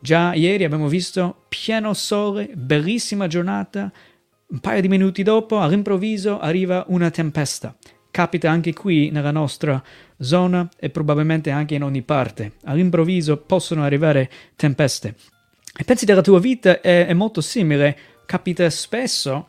Già 0.00 0.32
ieri 0.32 0.64
abbiamo 0.64 0.88
visto 0.88 1.44
pieno 1.48 1.92
sole, 1.92 2.50
bellissima 2.54 3.26
giornata, 3.26 3.92
un 4.46 4.60
paio 4.60 4.80
di 4.80 4.88
minuti 4.88 5.22
dopo 5.22 5.60
all'improvviso 5.60 6.38
arriva 6.38 6.84
una 6.88 7.10
tempesta. 7.10 7.76
Capita 8.10 8.50
anche 8.50 8.72
qui 8.72 9.10
nella 9.10 9.32
nostra 9.32 9.82
zona 10.18 10.68
e 10.78 10.90
probabilmente 10.90 11.50
anche 11.50 11.74
in 11.74 11.82
ogni 11.82 12.02
parte. 12.02 12.52
All'improvviso 12.64 13.38
possono 13.38 13.82
arrivare 13.82 14.30
tempeste. 14.54 15.16
E 15.76 15.82
pensi 15.82 16.04
della 16.04 16.20
tua 16.20 16.38
vita 16.38 16.80
è, 16.80 17.06
è 17.06 17.12
molto 17.14 17.40
simile. 17.40 17.98
Capita 18.26 18.68
spesso 18.70 19.48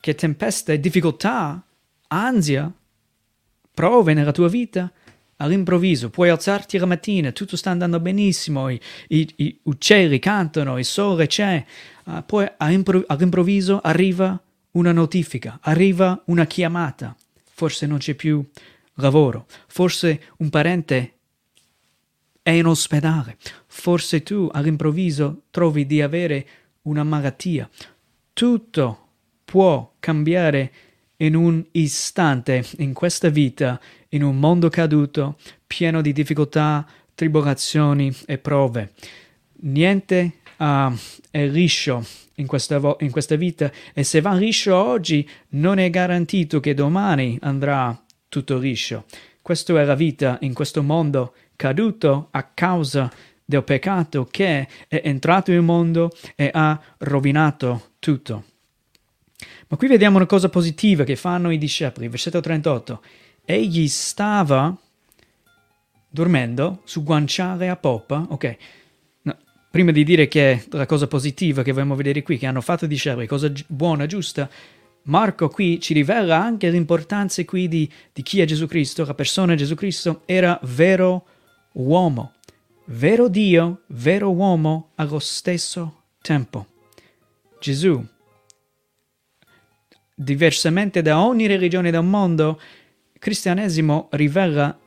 che 0.00 0.14
tempeste, 0.14 0.80
difficoltà, 0.80 1.62
ansia, 2.08 2.72
prove 3.72 4.14
nella 4.14 4.32
tua 4.32 4.48
vita 4.48 4.90
all'improvviso 5.36 6.10
puoi 6.10 6.28
alzarti 6.28 6.78
la 6.78 6.86
mattina, 6.86 7.32
tutto 7.32 7.56
sta 7.56 7.70
andando 7.70 8.00
benissimo, 8.00 8.68
i, 8.68 8.80
i, 9.08 9.32
i 9.36 9.60
uccelli 9.64 10.18
cantano, 10.18 10.78
il 10.78 10.84
sole 10.84 11.26
c'è, 11.26 11.64
poi 12.26 12.46
all'improvviso 12.56 13.80
arriva 13.80 14.40
una 14.72 14.92
notifica, 14.92 15.58
arriva 15.62 16.22
una 16.26 16.46
chiamata, 16.46 17.16
forse 17.52 17.86
non 17.86 17.98
c'è 17.98 18.14
più 18.14 18.44
lavoro, 18.94 19.46
forse 19.66 20.20
un 20.38 20.50
parente 20.50 21.14
è 22.42 22.50
in 22.50 22.66
ospedale, 22.66 23.36
forse 23.66 24.22
tu 24.22 24.48
all'improvviso 24.50 25.42
trovi 25.50 25.86
di 25.86 26.00
avere 26.00 26.46
una 26.82 27.04
malattia. 27.04 27.68
Tutto 28.32 29.08
può 29.44 29.94
cambiare 29.98 30.72
in 31.16 31.34
un 31.34 31.62
istante 31.72 32.64
in 32.78 32.94
questa 32.94 33.28
vita, 33.28 33.78
in 34.10 34.22
un 34.22 34.38
mondo 34.38 34.68
caduto, 34.70 35.36
pieno 35.66 36.00
di 36.00 36.12
difficoltà, 36.12 36.86
tribolazioni 37.14 38.14
e 38.26 38.38
prove. 38.38 38.94
Niente 39.62 40.38
uh, 40.60 40.92
è 41.30 41.46
liscio 41.46 42.04
in 42.34 42.46
questa, 42.46 42.78
vo- 42.78 42.96
in 43.00 43.10
questa 43.10 43.36
vita 43.36 43.70
e 43.92 44.04
se 44.04 44.20
va 44.20 44.34
liscio 44.34 44.76
oggi 44.76 45.28
non 45.50 45.78
è 45.78 45.90
garantito 45.90 46.60
che 46.60 46.74
domani 46.74 47.38
andrà 47.42 47.98
tutto 48.28 48.58
liscio. 48.58 49.04
Questa 49.42 49.78
è 49.80 49.84
la 49.84 49.94
vita 49.94 50.38
in 50.42 50.54
questo 50.54 50.82
mondo 50.82 51.34
caduto 51.56 52.28
a 52.30 52.42
causa 52.44 53.10
del 53.44 53.64
peccato 53.64 54.26
che 54.30 54.68
è 54.86 55.00
entrato 55.04 55.50
nel 55.50 55.62
mondo 55.62 56.12
e 56.36 56.50
ha 56.52 56.80
rovinato 56.98 57.92
tutto. 57.98 58.44
Ma 59.68 59.76
qui 59.76 59.88
vediamo 59.88 60.16
una 60.16 60.26
cosa 60.26 60.48
positiva 60.48 61.04
che 61.04 61.16
fanno 61.16 61.50
i 61.50 61.58
discepoli, 61.58 62.08
versetto 62.08 62.40
38. 62.40 63.02
Egli 63.44 63.88
stava 63.88 64.76
dormendo 66.08 66.82
su 66.84 67.02
guanciale 67.02 67.68
a 67.68 67.76
poppa, 67.76 68.26
ok, 68.28 68.56
prima 69.70 69.92
di 69.92 70.02
dire 70.02 70.26
che 70.26 70.64
la 70.70 70.86
cosa 70.86 71.06
positiva 71.06 71.62
che 71.62 71.70
vogliamo 71.72 71.94
vedere 71.94 72.22
qui, 72.22 72.38
che 72.38 72.46
hanno 72.46 72.60
fatto 72.60 72.86
discepoli, 72.86 73.26
cosa 73.26 73.52
buona, 73.68 74.06
giusta, 74.06 74.50
Marco 75.04 75.48
qui 75.48 75.80
ci 75.80 75.94
rivela 75.94 76.42
anche 76.42 76.68
l'importanza 76.68 77.42
qui 77.44 77.68
di, 77.68 77.90
di 78.12 78.22
chi 78.22 78.40
è 78.40 78.44
Gesù 78.44 78.66
Cristo, 78.66 79.04
la 79.04 79.14
persona 79.14 79.54
Gesù 79.54 79.74
Cristo 79.74 80.22
era 80.26 80.58
vero 80.64 81.24
uomo, 81.72 82.34
vero 82.86 83.28
Dio, 83.28 83.82
vero 83.86 84.30
uomo 84.30 84.90
allo 84.96 85.20
stesso 85.20 86.02
tempo. 86.20 86.66
Gesù, 87.60 88.04
diversamente 90.14 91.00
da 91.00 91.20
ogni 91.22 91.46
religione 91.46 91.90
del 91.90 92.02
mondo, 92.02 92.60
il 93.12 93.18
cristianesimo 93.18 94.08
rivela 94.12 94.78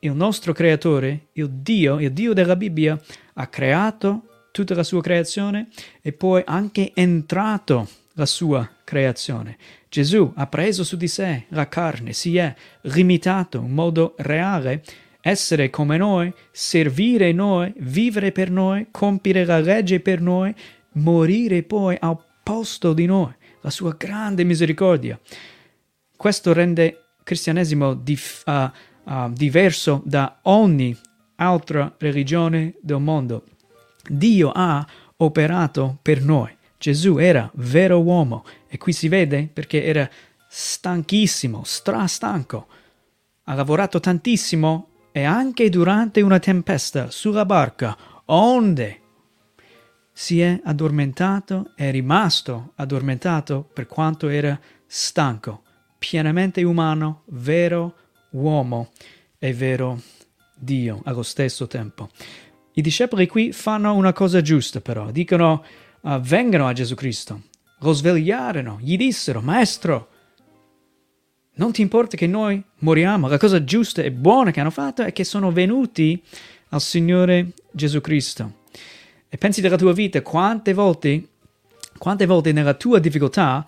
il 0.00 0.12
nostro 0.12 0.52
creatore, 0.52 1.28
il 1.34 1.48
Dio, 1.48 2.00
il 2.00 2.12
Dio 2.12 2.32
della 2.32 2.56
Bibbia, 2.56 3.00
ha 3.34 3.46
creato 3.46 4.26
tutta 4.52 4.74
la 4.74 4.84
sua 4.84 5.00
creazione 5.00 5.68
e 6.00 6.12
poi 6.12 6.42
anche 6.46 6.92
entrato 6.94 7.88
la 8.14 8.26
sua 8.26 8.70
creazione. 8.84 9.56
Gesù 9.88 10.32
ha 10.36 10.46
preso 10.46 10.84
su 10.84 10.96
di 10.96 11.08
sé 11.08 11.46
la 11.48 11.68
carne, 11.68 12.12
si 12.12 12.36
è 12.36 12.54
limitato 12.82 13.58
in 13.58 13.72
modo 13.72 14.14
reale 14.18 14.84
essere 15.20 15.70
come 15.70 15.96
noi, 15.96 16.32
servire 16.50 17.32
noi, 17.32 17.72
vivere 17.78 18.32
per 18.32 18.50
noi, 18.50 18.88
compiere 18.90 19.44
la 19.44 19.60
legge 19.60 20.00
per 20.00 20.20
noi, 20.20 20.54
morire 20.94 21.62
poi 21.62 21.96
al 21.98 22.18
posto 22.42 22.92
di 22.92 23.06
noi, 23.06 23.32
la 23.60 23.70
sua 23.70 23.94
grande 23.96 24.44
misericordia. 24.44 25.18
Questo 26.16 26.52
rende 26.52 26.84
il 26.84 26.98
cristianesimo 27.22 27.94
dif- 27.94 28.42
uh, 28.46 28.70
uh, 29.10 29.32
diverso 29.32 30.02
da 30.04 30.40
ogni 30.42 30.96
altra 31.36 31.94
religione 31.98 32.74
del 32.80 33.00
mondo. 33.00 33.44
Dio 34.08 34.50
ha 34.52 34.86
operato 35.16 35.98
per 36.02 36.22
noi. 36.22 36.54
Gesù 36.78 37.18
era 37.18 37.50
vero 37.54 38.00
uomo 38.00 38.44
e 38.66 38.76
qui 38.78 38.92
si 38.92 39.08
vede 39.08 39.48
perché 39.52 39.84
era 39.84 40.08
stanchissimo, 40.48 41.62
strastanco. 41.64 42.66
Ha 43.44 43.54
lavorato 43.54 44.00
tantissimo 44.00 44.88
e 45.12 45.24
anche 45.24 45.68
durante 45.68 46.20
una 46.22 46.38
tempesta 46.38 47.10
sulla 47.10 47.44
barca, 47.44 47.96
onde 48.26 49.00
si 50.12 50.40
è 50.40 50.60
addormentato, 50.62 51.72
è 51.74 51.90
rimasto 51.90 52.72
addormentato 52.76 53.68
per 53.72 53.86
quanto 53.86 54.28
era 54.28 54.58
stanco, 54.86 55.62
pienamente 55.98 56.62
umano, 56.62 57.22
vero 57.26 57.94
uomo 58.30 58.90
e 59.38 59.52
vero 59.52 60.00
Dio 60.54 61.00
allo 61.04 61.22
stesso 61.22 61.66
tempo. 61.66 62.10
I 62.74 62.80
discepoli 62.80 63.26
qui 63.26 63.52
fanno 63.52 63.94
una 63.94 64.12
cosa 64.12 64.40
giusta 64.40 64.80
però, 64.80 65.10
dicono, 65.10 65.64
uh, 66.00 66.20
vengano 66.20 66.66
a 66.66 66.72
Gesù 66.72 66.94
Cristo, 66.94 67.42
lo 67.80 67.92
svegliarono, 67.92 68.78
gli 68.80 68.96
dissero, 68.96 69.40
Maestro, 69.42 70.08
non 71.54 71.72
ti 71.72 71.82
importa 71.82 72.16
che 72.16 72.26
noi 72.26 72.62
moriamo? 72.78 73.28
La 73.28 73.36
cosa 73.36 73.62
giusta 73.62 74.00
e 74.02 74.10
buona 74.10 74.50
che 74.50 74.60
hanno 74.60 74.70
fatto 74.70 75.02
è 75.02 75.12
che 75.12 75.24
sono 75.24 75.52
venuti 75.52 76.22
al 76.70 76.80
Signore 76.80 77.52
Gesù 77.70 78.00
Cristo. 78.00 78.60
E 79.28 79.36
pensi 79.36 79.60
della 79.60 79.76
tua 79.76 79.92
vita, 79.92 80.22
quante 80.22 80.72
volte, 80.72 81.28
quante 81.98 82.24
volte 82.24 82.52
nella 82.52 82.74
tua 82.74 82.98
difficoltà, 82.98 83.66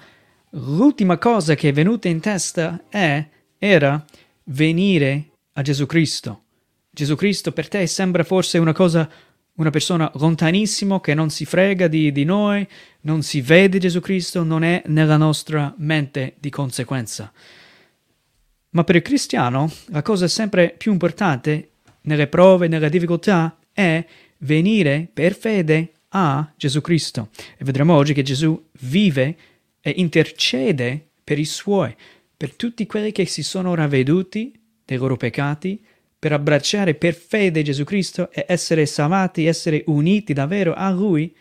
l'ultima 0.50 1.18
cosa 1.18 1.54
che 1.54 1.68
è 1.68 1.72
venuta 1.72 2.08
in 2.08 2.20
testa 2.20 2.84
è, 2.88 3.26
era 3.58 4.02
venire 4.44 5.28
a 5.52 5.62
Gesù 5.62 5.84
Cristo. 5.84 6.43
Gesù 6.94 7.16
Cristo 7.16 7.50
per 7.50 7.66
te 7.66 7.84
sembra 7.88 8.22
forse 8.22 8.58
una 8.58 8.72
cosa, 8.72 9.10
una 9.54 9.70
persona 9.70 10.08
lontanissima 10.14 11.00
che 11.00 11.12
non 11.12 11.28
si 11.28 11.44
frega 11.44 11.88
di, 11.88 12.12
di 12.12 12.24
noi, 12.24 12.64
non 13.00 13.22
si 13.22 13.40
vede 13.40 13.78
Gesù 13.78 13.98
Cristo, 13.98 14.44
non 14.44 14.62
è 14.62 14.80
nella 14.86 15.16
nostra 15.16 15.74
mente 15.78 16.34
di 16.38 16.50
conseguenza. 16.50 17.32
Ma 18.70 18.84
per 18.84 18.94
il 18.94 19.02
cristiano 19.02 19.70
la 19.86 20.02
cosa 20.02 20.28
sempre 20.28 20.72
più 20.78 20.92
importante 20.92 21.70
nelle 22.02 22.28
prove, 22.28 22.68
nella 22.68 22.88
difficoltà, 22.88 23.58
è 23.72 24.04
venire 24.38 25.08
per 25.12 25.34
fede 25.34 25.94
a 26.10 26.48
Gesù 26.56 26.80
Cristo. 26.80 27.30
E 27.58 27.64
vedremo 27.64 27.94
oggi 27.94 28.14
che 28.14 28.22
Gesù 28.22 28.68
vive 28.82 29.36
e 29.80 29.94
intercede 29.96 31.08
per 31.24 31.40
i 31.40 31.44
suoi, 31.44 31.92
per 32.36 32.54
tutti 32.54 32.86
quelli 32.86 33.10
che 33.10 33.26
si 33.26 33.42
sono 33.42 33.74
ravveduti 33.74 34.52
dei 34.84 34.96
loro 34.96 35.16
peccati, 35.16 35.82
per 36.24 36.32
abbracciare 36.32 36.94
per 36.94 37.12
fede 37.12 37.60
Gesù 37.60 37.84
Cristo 37.84 38.30
e 38.32 38.46
essere 38.48 38.86
salvati, 38.86 39.44
essere 39.44 39.84
uniti 39.88 40.32
davvero 40.32 40.72
a 40.72 40.88
Lui, 40.88 41.36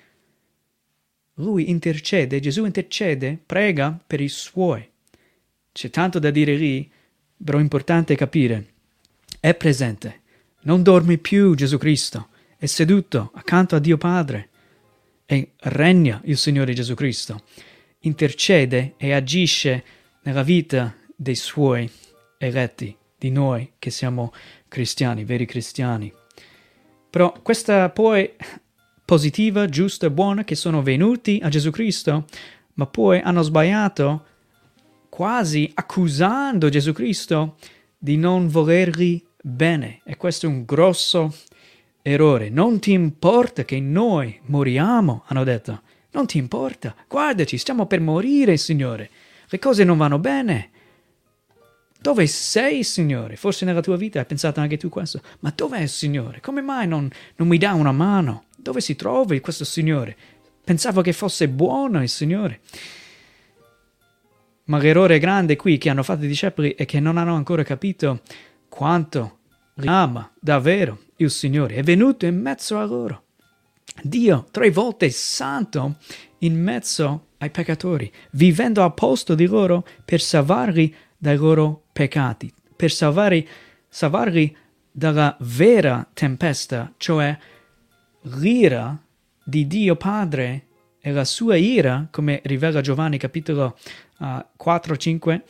Lui 1.35 1.69
intercede, 1.69 2.41
Gesù 2.41 2.65
intercede, 2.65 3.39
prega 3.45 3.97
per 4.05 4.19
i 4.19 4.27
suoi. 4.27 4.85
C'è 5.71 5.89
tanto 5.89 6.19
da 6.19 6.31
dire 6.31 6.57
lì, 6.57 6.91
però 7.41 7.59
è 7.59 7.61
importante 7.61 8.13
capire. 8.15 8.73
È 9.39 9.53
presente, 9.53 10.23
non 10.63 10.83
dorme 10.83 11.17
più 11.17 11.55
Gesù 11.55 11.77
Cristo, 11.77 12.27
è 12.57 12.65
seduto 12.65 13.31
accanto 13.35 13.77
a 13.77 13.79
Dio 13.79 13.95
Padre 13.95 14.49
e 15.25 15.51
regna 15.59 16.19
il 16.25 16.35
Signore 16.35 16.73
Gesù 16.73 16.93
Cristo, 16.93 17.43
intercede 17.99 18.95
e 18.97 19.13
agisce 19.13 19.81
nella 20.23 20.43
vita 20.43 20.93
dei 21.15 21.35
suoi 21.35 21.89
eletti, 22.37 22.93
di 23.17 23.31
noi 23.31 23.71
che 23.79 23.89
siamo 23.89 24.33
cristiani, 24.73 25.23
veri 25.23 25.45
cristiani. 25.45 26.11
Però 27.07 27.31
questa 27.43 27.89
poi 27.89 28.31
positiva, 29.05 29.67
giusta 29.67 30.09
buona 30.09 30.43
che 30.43 30.55
sono 30.55 30.81
venuti 30.81 31.39
a 31.43 31.49
Gesù 31.49 31.69
Cristo, 31.69 32.25
ma 32.73 32.87
poi 32.87 33.19
hanno 33.19 33.43
sbagliato 33.43 34.25
quasi 35.09 35.69
accusando 35.75 36.69
Gesù 36.69 36.91
Cristo 36.91 37.57
di 37.95 38.17
non 38.17 38.47
volergli 38.47 39.23
bene. 39.39 40.01
E 40.03 40.17
questo 40.17 40.47
è 40.47 40.49
un 40.49 40.65
grosso 40.65 41.31
errore. 42.01 42.49
Non 42.49 42.79
ti 42.79 42.93
importa 42.93 43.65
che 43.65 43.79
noi 43.79 44.39
moriamo, 44.47 45.23
hanno 45.27 45.43
detto. 45.43 45.81
Non 46.13 46.25
ti 46.25 46.39
importa. 46.39 46.95
Guardaci, 47.07 47.59
stiamo 47.59 47.85
per 47.85 48.01
morire, 48.01 48.57
Signore. 48.57 49.09
Le 49.47 49.59
cose 49.59 49.83
non 49.83 49.97
vanno 49.97 50.17
bene. 50.17 50.71
Dove 52.03 52.27
sei, 52.27 52.83
Signore? 52.83 53.37
Forse 53.37 53.63
nella 53.63 53.79
tua 53.79 53.95
vita 53.95 54.19
hai 54.19 54.25
pensato 54.25 54.59
anche 54.59 54.75
tu 54.75 54.89
questo. 54.89 55.21
Ma 55.39 55.53
dov'è 55.55 55.79
il 55.79 55.87
Signore? 55.87 56.41
Come 56.41 56.59
mai 56.59 56.85
non, 56.85 57.09
non 57.37 57.47
mi 57.47 57.57
dà 57.57 57.71
una 57.71 57.93
mano? 57.93 58.43
Dove 58.57 58.81
si 58.81 58.97
trova 58.97 59.39
questo 59.39 59.63
Signore? 59.63 60.17
Pensavo 60.65 60.99
che 60.99 61.13
fosse 61.13 61.47
buono 61.47 62.03
il 62.03 62.09
Signore. 62.09 62.59
Ma 64.65 64.79
l'errore 64.79 65.17
grande 65.17 65.55
qui 65.55 65.77
che 65.77 65.89
hanno 65.89 66.03
fatto 66.03 66.25
i 66.25 66.27
discepoli 66.27 66.75
è 66.75 66.83
che 66.83 66.99
non 66.99 67.15
hanno 67.15 67.35
ancora 67.35 67.63
capito 67.63 68.19
quanto 68.67 69.37
ama 69.85 70.29
davvero 70.41 71.03
il 71.15 71.31
Signore. 71.31 71.75
È 71.75 71.83
venuto 71.83 72.25
in 72.25 72.37
mezzo 72.37 72.79
a 72.79 72.83
loro. 72.83 73.27
Dio 74.01 74.47
tre 74.51 74.71
volte 74.71 75.09
santo 75.09 75.99
in 76.39 76.61
mezzo 76.61 77.27
ai 77.37 77.49
peccatori, 77.49 78.11
vivendo 78.31 78.83
al 78.83 78.93
posto 78.93 79.35
di 79.35 79.45
loro 79.45 79.87
per 80.03 80.19
salvarli 80.19 80.93
dai 81.17 81.37
loro 81.37 81.82
peccati, 81.93 82.51
per 82.75 82.91
salvare, 82.91 83.47
salvarli 83.87 84.55
dalla 84.91 85.37
vera 85.39 86.07
tempesta, 86.13 86.91
cioè 86.97 87.37
l'ira 88.23 88.99
di 89.43 89.67
Dio 89.67 89.95
Padre 89.95 90.67
e 90.99 91.11
la 91.11 91.25
sua 91.25 91.55
ira, 91.55 92.07
come 92.11 92.41
rivela 92.43 92.81
Giovanni 92.81 93.17
capitolo 93.17 93.77
uh, 94.19 94.25
4-5, 94.63 95.41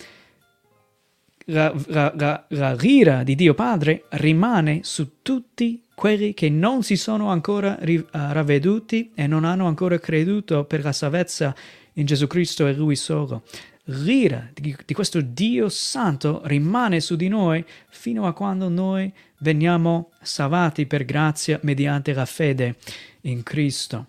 la, 1.48 1.74
la, 1.88 2.14
la, 2.16 2.46
la 2.50 2.74
l'ira 2.74 3.24
di 3.24 3.36
Dio 3.36 3.54
Padre 3.54 4.06
rimane 4.12 4.80
su 4.84 5.22
tutti 5.22 5.84
quelli 5.94 6.34
che 6.34 6.50
non 6.50 6.84
si 6.84 6.96
sono 6.96 7.30
ancora 7.30 7.78
uh, 7.80 8.06
ravveduti 8.12 9.12
e 9.14 9.28
non 9.28 9.44
hanno 9.44 9.68
ancora 9.68 10.00
creduto 10.00 10.64
per 10.66 10.84
la 10.84 10.92
salvezza 10.92 11.54
in 11.94 12.06
Gesù 12.06 12.28
Cristo 12.28 12.66
e 12.66 12.74
Lui 12.74 12.96
solo 12.96 13.44
l'ira 13.88 14.50
di, 14.54 14.76
di 14.86 14.94
questo 14.94 15.20
Dio 15.22 15.68
santo 15.68 16.42
rimane 16.46 17.02
su 17.02 17.16
di 17.16 17.28
noi 17.28 17.66
fino 17.90 18.26
a 18.26 18.34
quando 18.34 18.70
noi 18.70 19.12
veniamo 19.40 20.12
salvati 20.22 20.86
per 20.86 21.04
grazia 21.04 21.60
mediante 21.64 22.14
la 22.14 22.26
fede 22.26 22.78
in 23.22 23.44
Cristo. 23.44 24.08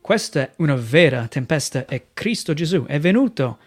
Questa 0.00 0.40
è 0.40 0.52
una 0.56 0.76
vera 0.76 1.26
tempesta 1.26 1.84
e 1.86 2.08
Cristo 2.14 2.54
Gesù 2.54 2.84
è 2.86 3.00
venuto, 3.00 3.58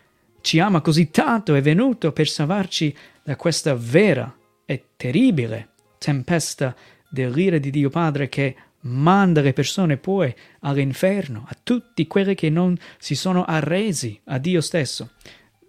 ci 0.41 0.59
ama 0.59 0.81
così 0.81 1.11
tanto, 1.11 1.53
è 1.53 1.61
venuto 1.61 2.13
per 2.13 2.27
salvarci 2.27 2.95
da 3.21 3.35
questa 3.35 3.75
vera 3.75 4.33
e 4.65 4.85
terribile 4.95 5.69
tempesta 5.97 6.75
dell'ira 7.09 7.57
di 7.57 7.69
Dio 7.69 7.89
Padre 7.89 8.29
che 8.29 8.55
manda 8.83 9.41
le 9.41 9.53
persone 9.53 9.97
poi 9.97 10.33
all'inferno, 10.61 11.45
a 11.47 11.55
tutti 11.61 12.07
quelli 12.07 12.33
che 12.33 12.49
non 12.49 12.75
si 12.97 13.13
sono 13.13 13.43
arresi 13.43 14.19
a 14.25 14.39
Dio 14.39 14.61
stesso 14.61 15.11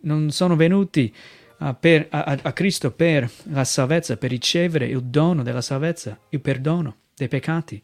non 0.03 0.31
sono 0.31 0.57
venuti 0.57 1.13
uh, 1.59 1.75
per, 1.79 2.07
a, 2.11 2.39
a, 2.43 2.53
Cristo 2.53 2.91
per 2.91 3.31
la 3.45 3.65
salvezza, 3.65 4.17
per 4.17 4.31
ricevere 4.31 4.87
il 4.87 5.03
dono 5.03 5.43
della 5.43 5.63
salvezza, 5.63 6.19
il 6.31 6.41
perdono 6.41 6.97
dei 7.15 7.29
peccati. 7.29 7.83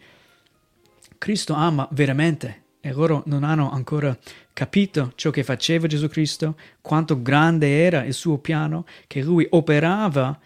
Cristo 1.18 1.54
ama 1.54 1.88
veramente 1.92 2.62
e 2.80 2.92
loro 2.92 3.22
non 3.26 3.42
hanno 3.44 3.70
ancora 3.70 4.16
capito 4.52 5.12
ciò 5.16 5.30
che 5.30 5.42
faceva 5.42 5.86
Gesù 5.86 6.08
Cristo, 6.08 6.56
quanto 6.80 7.20
grande 7.20 7.82
era 7.82 8.04
il 8.04 8.14
suo 8.14 8.38
piano, 8.38 8.86
che 9.06 9.22
lui 9.22 9.46
operava 9.50 10.38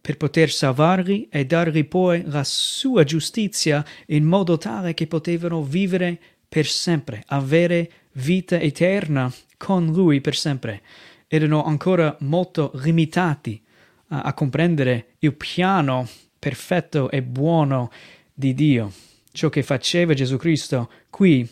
per 0.00 0.16
poter 0.16 0.50
salvarli 0.50 1.28
e 1.30 1.44
dargli 1.44 1.84
poi 1.84 2.22
la 2.26 2.42
sua 2.44 3.04
giustizia 3.04 3.84
in 4.06 4.24
modo 4.24 4.56
tale 4.56 4.94
che 4.94 5.06
potevano 5.06 5.62
vivere 5.62 6.18
per 6.48 6.66
sempre, 6.66 7.22
avere 7.26 7.90
vita 8.18 8.58
eterna 8.58 9.32
con 9.56 9.86
lui 9.86 10.20
per 10.20 10.36
sempre. 10.36 10.82
Erano 11.26 11.64
ancora 11.64 12.16
molto 12.20 12.70
limitati 12.74 13.62
a, 14.08 14.22
a 14.22 14.32
comprendere 14.34 15.14
il 15.20 15.34
piano 15.34 16.08
perfetto 16.38 17.10
e 17.10 17.22
buono 17.22 17.90
di 18.32 18.54
Dio, 18.54 18.92
ciò 19.32 19.48
che 19.48 19.62
faceva 19.62 20.14
Gesù 20.14 20.36
Cristo 20.36 20.90
qui 21.10 21.48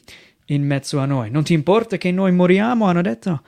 in 0.47 0.65
mezzo 0.65 0.99
a 0.99 1.07
noi. 1.07 1.31
Non 1.31 1.45
ti 1.45 1.53
importa 1.53 1.97
che 1.97 2.11
noi 2.13 2.33
moriamo, 2.33 2.87
hanno 2.87 3.03
detto? 3.03 3.43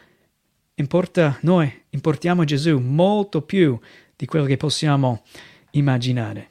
Importa 0.75 1.39
noi, 1.43 1.73
importiamo 1.91 2.45
Gesù 2.45 2.79
molto 2.79 3.43
più 3.43 3.79
di 4.17 4.27
quello 4.27 4.45
che 4.45 4.57
possiamo 4.57 5.23
immaginare. 5.73 6.49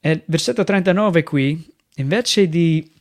E 0.00 0.22
versetto 0.26 0.64
39 0.64 1.22
qui, 1.22 1.66
invece 1.96 2.48
di 2.48 2.93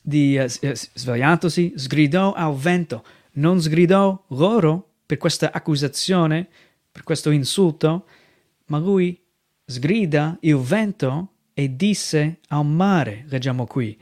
di, 0.00 0.38
uh, 0.38 0.46
svegliatosi, 0.72 1.74
sgridò 1.76 2.32
al 2.32 2.54
vento. 2.56 3.04
Non 3.32 3.60
sgridò 3.60 4.24
loro 4.28 4.88
per 5.06 5.18
questa 5.18 5.52
accusazione, 5.52 6.48
per 6.90 7.02
questo 7.02 7.30
insulto, 7.30 8.06
ma 8.66 8.78
lui 8.78 9.18
sgrida 9.64 10.36
il 10.40 10.56
vento 10.56 11.32
e 11.54 11.76
disse 11.76 12.38
al 12.48 12.66
mare, 12.66 13.24
leggiamo 13.28 13.66
qui. 13.66 13.98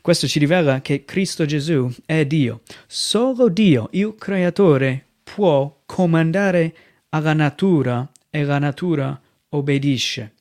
Questo 0.00 0.28
ci 0.28 0.38
rivela 0.38 0.80
che 0.80 1.04
Cristo 1.04 1.44
Gesù 1.46 1.92
è 2.04 2.24
Dio. 2.26 2.60
Solo 2.86 3.48
Dio, 3.48 3.88
il 3.92 4.14
creatore, 4.16 5.04
può 5.24 5.82
comandare 5.84 6.76
alla 7.08 7.32
natura 7.32 8.08
e 8.30 8.44
la 8.44 8.58
natura 8.58 9.20
obbedisce. 9.48 10.34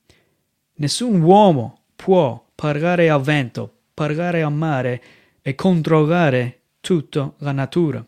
Nessun 0.76 1.20
uomo 1.22 1.80
può 1.96 2.46
parlare 2.54 3.10
al 3.10 3.22
vento, 3.22 3.75
parlare 3.96 4.44
al 4.44 4.54
mare 4.54 5.02
e 5.42 5.56
controllare 5.56 6.60
tutta 6.82 7.34
la 7.40 7.52
natura. 7.54 8.06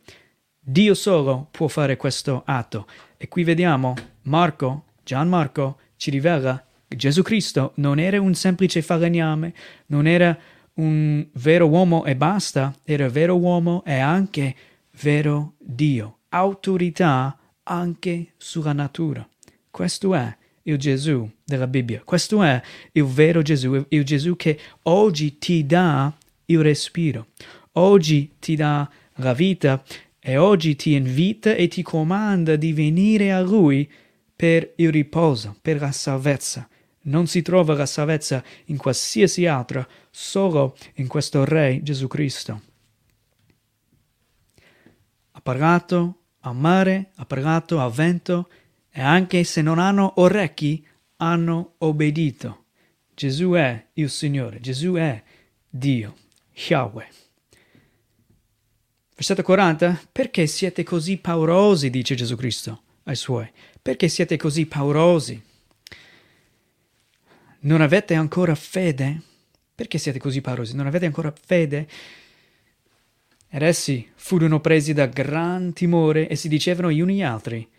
Dio 0.59 0.93
solo 0.93 1.47
può 1.49 1.67
fare 1.67 1.95
questo 1.95 2.43
atto. 2.45 2.85
E 3.15 3.27
qui 3.29 3.43
vediamo 3.43 3.95
Marco, 4.23 4.83
Gian 5.03 5.29
Marco, 5.29 5.79
ci 5.95 6.11
rivela 6.11 6.63
che 6.87 6.95
Gesù 6.95 7.23
Cristo 7.23 7.71
non 7.75 7.99
era 7.99 8.21
un 8.21 8.35
semplice 8.35 8.81
falegname, 8.81 9.53
non 9.87 10.05
era 10.05 10.37
un 10.75 11.25
vero 11.33 11.67
uomo 11.67 12.05
e 12.05 12.15
basta, 12.15 12.75
era 12.83 13.09
vero 13.09 13.37
uomo 13.37 13.83
e 13.85 13.97
anche 13.97 14.55
vero 15.01 15.53
Dio, 15.57 16.19
autorità 16.29 17.39
anche 17.63 18.33
sulla 18.37 18.73
natura. 18.73 19.27
Questo 19.71 20.13
è 20.13 20.36
il 20.67 20.77
Gesù 20.77 21.29
della 21.43 21.67
Bibbia. 21.67 22.01
Questo 22.03 22.43
è 22.43 22.61
il 22.91 23.05
vero 23.05 23.41
Gesù, 23.41 23.85
il 23.89 24.03
Gesù 24.03 24.35
che 24.35 24.59
oggi 24.83 25.37
ti 25.37 25.65
dà 25.65 26.15
il 26.45 26.61
respiro, 26.61 27.27
oggi 27.73 28.33
ti 28.39 28.55
dà 28.55 28.89
la 29.15 29.33
vita 29.33 29.83
e 30.19 30.37
oggi 30.37 30.75
ti 30.75 30.93
invita 30.93 31.53
e 31.53 31.67
ti 31.67 31.81
comanda 31.81 32.55
di 32.55 32.73
venire 32.73 33.31
a 33.31 33.41
Lui 33.41 33.89
per 34.35 34.73
il 34.75 34.91
riposo, 34.91 35.57
per 35.61 35.79
la 35.79 35.91
salvezza. 35.91 36.67
Non 37.03 37.27
si 37.27 37.41
trova 37.41 37.73
la 37.73 37.85
salvezza 37.85 38.43
in 38.65 38.77
qualsiasi 38.77 39.45
altra, 39.45 39.87
solo 40.11 40.75
in 40.95 41.07
questo 41.07 41.45
Re 41.45 41.79
Gesù 41.81 42.07
Cristo. 42.07 42.61
Ha 45.31 45.41
parlato 45.41 46.23
al 46.41 46.55
mare, 46.55 47.11
ha 47.15 47.25
parlato 47.25 47.79
al 47.79 47.91
vento 47.91 48.49
e 48.97 49.01
anche 49.01 49.43
se 49.43 49.61
non 49.61 49.77
hanno 49.77 50.13
orecchi, 50.15 50.83
hanno 51.17 51.75
obbedito. 51.77 52.65
Gesù 53.13 53.51
è 53.51 53.89
il 53.93 54.09
Signore, 54.09 54.59
Gesù 54.59 54.93
è 54.93 55.21
Dio, 55.69 56.15
Yahweh. 56.51 57.07
Versetto 59.13 59.43
40. 59.43 60.01
Perché 60.11 60.47
siete 60.47 60.81
così 60.81 61.17
paurosi, 61.17 61.91
dice 61.91 62.15
Gesù 62.15 62.35
Cristo 62.35 62.81
ai 63.03 63.15
suoi. 63.15 63.47
Perché 63.79 64.07
siete 64.07 64.35
così 64.35 64.65
paurosi? 64.65 65.39
Non 67.59 67.81
avete 67.81 68.15
ancora 68.15 68.55
fede? 68.55 69.21
Perché 69.75 69.99
siete 69.99 70.17
così 70.17 70.41
paurosi? 70.41 70.75
Non 70.75 70.87
avete 70.87 71.05
ancora 71.05 71.31
fede? 71.39 71.87
Ed 73.47 73.61
essi 73.61 74.09
furono 74.15 74.59
presi 74.59 74.93
da 74.93 75.05
gran 75.05 75.71
timore 75.73 76.27
e 76.27 76.35
si 76.35 76.47
dicevano 76.47 76.91
gli 76.91 76.99
uni 76.99 77.21
agli 77.21 77.21
altri, 77.21 77.69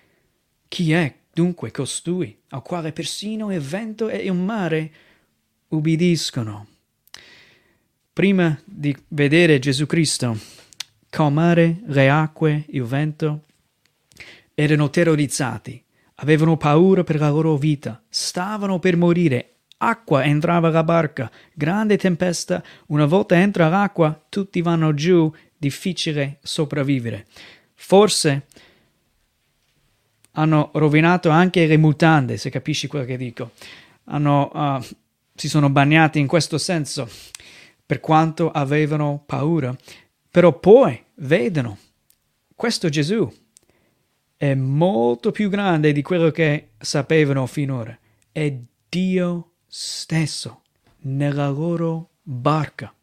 chi 0.69 0.93
è 0.93 1.15
dunque 1.33 1.71
costui, 1.71 2.37
al 2.51 2.63
quale 2.63 2.93
persino 2.93 3.53
il 3.53 3.61
vento 3.61 4.09
e 4.09 4.19
il 4.19 4.35
mare 4.35 4.93
ubbidiscono? 5.69 6.67
Prima 8.13 8.59
di 8.65 8.95
vedere 9.09 9.59
Gesù 9.59 9.87
Cristo, 9.87 10.39
calmare 11.09 11.81
le 11.87 12.11
acque, 12.11 12.65
il 12.69 12.83
vento, 12.83 13.45
erano 14.55 14.91
terrorizzati, 14.91 15.83
avevano 16.17 16.57
paura 16.57 17.05
per 17.05 17.19
la 17.19 17.31
loro 17.31 17.57
vita, 17.57 18.03
stavano 18.09 18.79
per 18.79 18.97
morire. 18.97 19.53
Acqua 19.79 20.25
entrava 20.25 20.71
la 20.71 20.83
barca, 20.83 21.31
grande 21.55 21.97
tempesta, 21.97 22.63
una 22.87 23.07
volta 23.07 23.37
entra 23.37 23.69
l'acqua, 23.69 24.21
tutti 24.29 24.61
vanno 24.61 24.93
giù, 24.93 25.33
difficile 25.57 26.41
sopravvivere. 26.43 27.27
Forse 27.75 28.47
hanno 30.39 30.71
rovinato 30.75 31.31
anche 31.31 31.67
le 31.67 31.77
mutande, 31.77 32.37
se 32.37 32.49
capisci 32.49 32.87
quello 32.87 33.05
che 33.05 33.17
dico. 33.17 33.51
Hanno, 34.05 34.51
uh, 34.53 34.97
si 35.35 35.49
sono 35.49 35.69
bagnati 35.69 36.21
in 36.21 36.29
questo 36.29 36.59
senso, 36.59 37.09
per 37.85 37.99
quanto 38.01 38.51
avevano 38.51 39.23
paura. 39.27 39.77
Però 40.31 40.59
poi 40.59 41.03
vedono, 41.17 41.77
questo 42.55 42.89
Gesù 42.89 43.31
è 44.37 44.55
molto 44.55 45.33
più 45.33 45.49
grande 45.51 45.93
di 45.93 46.03
quello 46.03 46.31
che 46.31 46.71
sapevano 46.79 47.47
finora. 47.47 47.99
È 48.31 48.57
Dio 48.89 49.55
stesso 49.67 50.63
nella 51.01 51.49
loro 51.49 52.11
barca. 52.23 52.95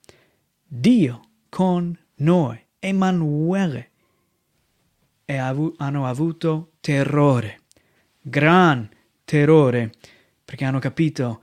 Dio 0.64 1.22
con 1.50 1.98
noi, 2.16 2.58
Emanuele. 2.80 3.92
E 5.26 5.38
avu- 5.38 5.74
hanno 5.78 6.06
avuto 6.06 6.74
terrore, 6.80 7.62
gran 8.22 8.88
terrore, 9.26 9.92
perché 10.46 10.66
hanno 10.66 10.80
capito, 10.80 11.42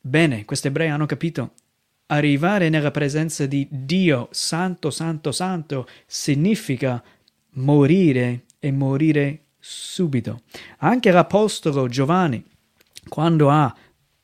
bene, 0.00 0.44
questi 0.44 0.68
ebrei 0.68 0.88
hanno 0.88 1.06
capito 1.06 1.52
arrivare 2.06 2.68
nella 2.68 2.90
presenza 2.90 3.46
di 3.46 3.66
Dio 3.70 4.28
santo, 4.30 4.90
santo, 4.90 5.32
santo 5.32 5.86
significa 6.06 7.02
morire 7.54 8.44
e 8.58 8.72
morire 8.72 9.44
subito. 9.58 10.42
Anche 10.78 11.10
l'Apostolo 11.10 11.88
Giovanni, 11.88 12.44
quando 13.08 13.50
ha, 13.50 13.74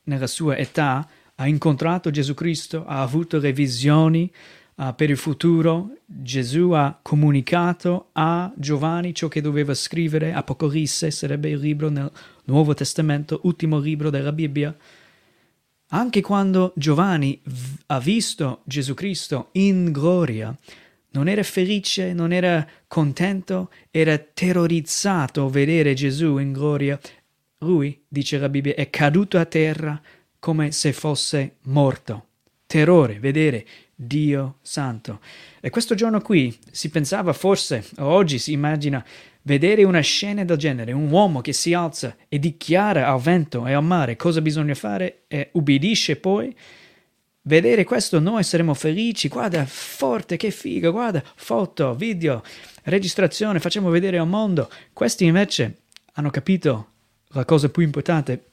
nella 0.05 0.27
sua 0.27 0.57
età, 0.57 1.09
ha 1.37 1.47
incontrato 1.47 2.11
Gesù 2.11 2.35
Cristo, 2.35 2.85
ha 2.87 3.01
avuto 3.01 3.38
le 3.38 3.53
visioni 3.53 4.31
uh, 4.81 4.95
per 4.95 5.11
il 5.11 5.16
futuro, 5.16 5.99
Gesù 6.07 6.71
ha 6.71 6.99
comunicato 7.01 8.09
a 8.12 8.53
Giovanni 8.57 9.14
ciò 9.14 9.29
che 9.29 9.40
doveva 9.40 9.75
scrivere, 9.75 10.33
Apocalisse 10.33 11.11
sarebbe 11.11 11.51
il 11.51 11.59
libro 11.59 11.90
nel 11.90 12.11
Nuovo 12.45 12.75
Testamento, 12.75 13.40
ultimo 13.43 13.79
libro 13.79 14.11
della 14.11 14.33
Bibbia, 14.33 14.75
anche 15.93 16.21
quando 16.21 16.73
Giovanni 16.77 17.40
ha 17.87 17.99
visto 17.99 18.62
Gesù 18.64 18.95
Cristo 18.95 19.49
in 19.53 19.90
gloria, 19.93 20.57
non 21.12 21.29
era 21.29 21.43
felice, 21.43 22.12
non 22.12 22.33
era 22.33 22.66
contento, 22.87 23.71
era 23.90 24.16
terrorizzato 24.16 25.49
vedere 25.49 25.95
Gesù 25.95 26.38
in 26.38 26.53
gloria. 26.53 26.99
Lui, 27.59 28.05
dice 28.07 28.38
la 28.38 28.49
Bibbia, 28.49 28.75
è 28.75 28.88
caduto 28.90 29.37
a 29.37 29.45
terra 29.45 30.01
come 30.38 30.71
se 30.71 30.93
fosse 30.93 31.57
morto. 31.62 32.27
Terrore, 32.66 33.19
vedere 33.19 33.66
Dio 34.02 34.56
Santo. 34.62 35.20
E 35.60 35.70
questo 35.70 35.94
giorno 35.94 36.20
qui 36.20 36.56
si 36.70 36.88
pensava 36.88 37.32
forse, 37.32 37.84
oggi 37.98 38.38
si 38.38 38.52
immagina, 38.52 39.04
Vedere 39.42 39.84
una 39.84 40.00
scena 40.00 40.44
del 40.44 40.58
genere, 40.58 40.92
un 40.92 41.10
uomo 41.10 41.40
che 41.40 41.54
si 41.54 41.72
alza 41.72 42.14
e 42.28 42.38
dichiara 42.38 43.08
al 43.08 43.20
vento 43.20 43.66
e 43.66 43.72
al 43.72 43.82
mare 43.82 44.14
cosa 44.14 44.42
bisogna 44.42 44.74
fare 44.74 45.22
e 45.28 45.48
ubbidisce 45.52 46.16
poi, 46.16 46.54
vedere 47.42 47.84
questo 47.84 48.20
noi 48.20 48.42
saremo 48.42 48.74
felici, 48.74 49.28
guarda 49.28 49.64
forte, 49.64 50.36
che 50.36 50.50
figo, 50.50 50.92
guarda 50.92 51.22
foto, 51.36 51.94
video, 51.94 52.42
registrazione, 52.84 53.60
facciamo 53.60 53.88
vedere 53.88 54.18
al 54.18 54.28
mondo. 54.28 54.70
Questi 54.92 55.24
invece 55.24 55.84
hanno 56.14 56.28
capito 56.28 56.88
la 57.28 57.46
cosa 57.46 57.70
più 57.70 57.82
importante, 57.82 58.49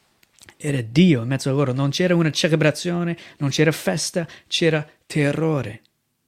era 0.58 0.82
Dio 0.82 1.22
in 1.22 1.28
mezzo 1.28 1.50
a 1.50 1.54
loro, 1.54 1.72
non 1.72 1.92
c'era 1.92 2.16
una 2.16 2.32
celebrazione, 2.32 3.18
non 3.38 3.50
c'era 3.50 3.72
festa, 3.72 4.28
c'era 4.48 4.86
terrore. 5.06 5.82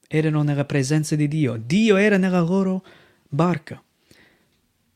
Erano 0.08 0.44
nella 0.44 0.66
presenza 0.66 1.16
di 1.16 1.28
Dio, 1.28 1.58
Dio 1.58 1.96
era 1.96 2.18
nella 2.18 2.42
loro 2.42 2.84
barca. 3.28 3.82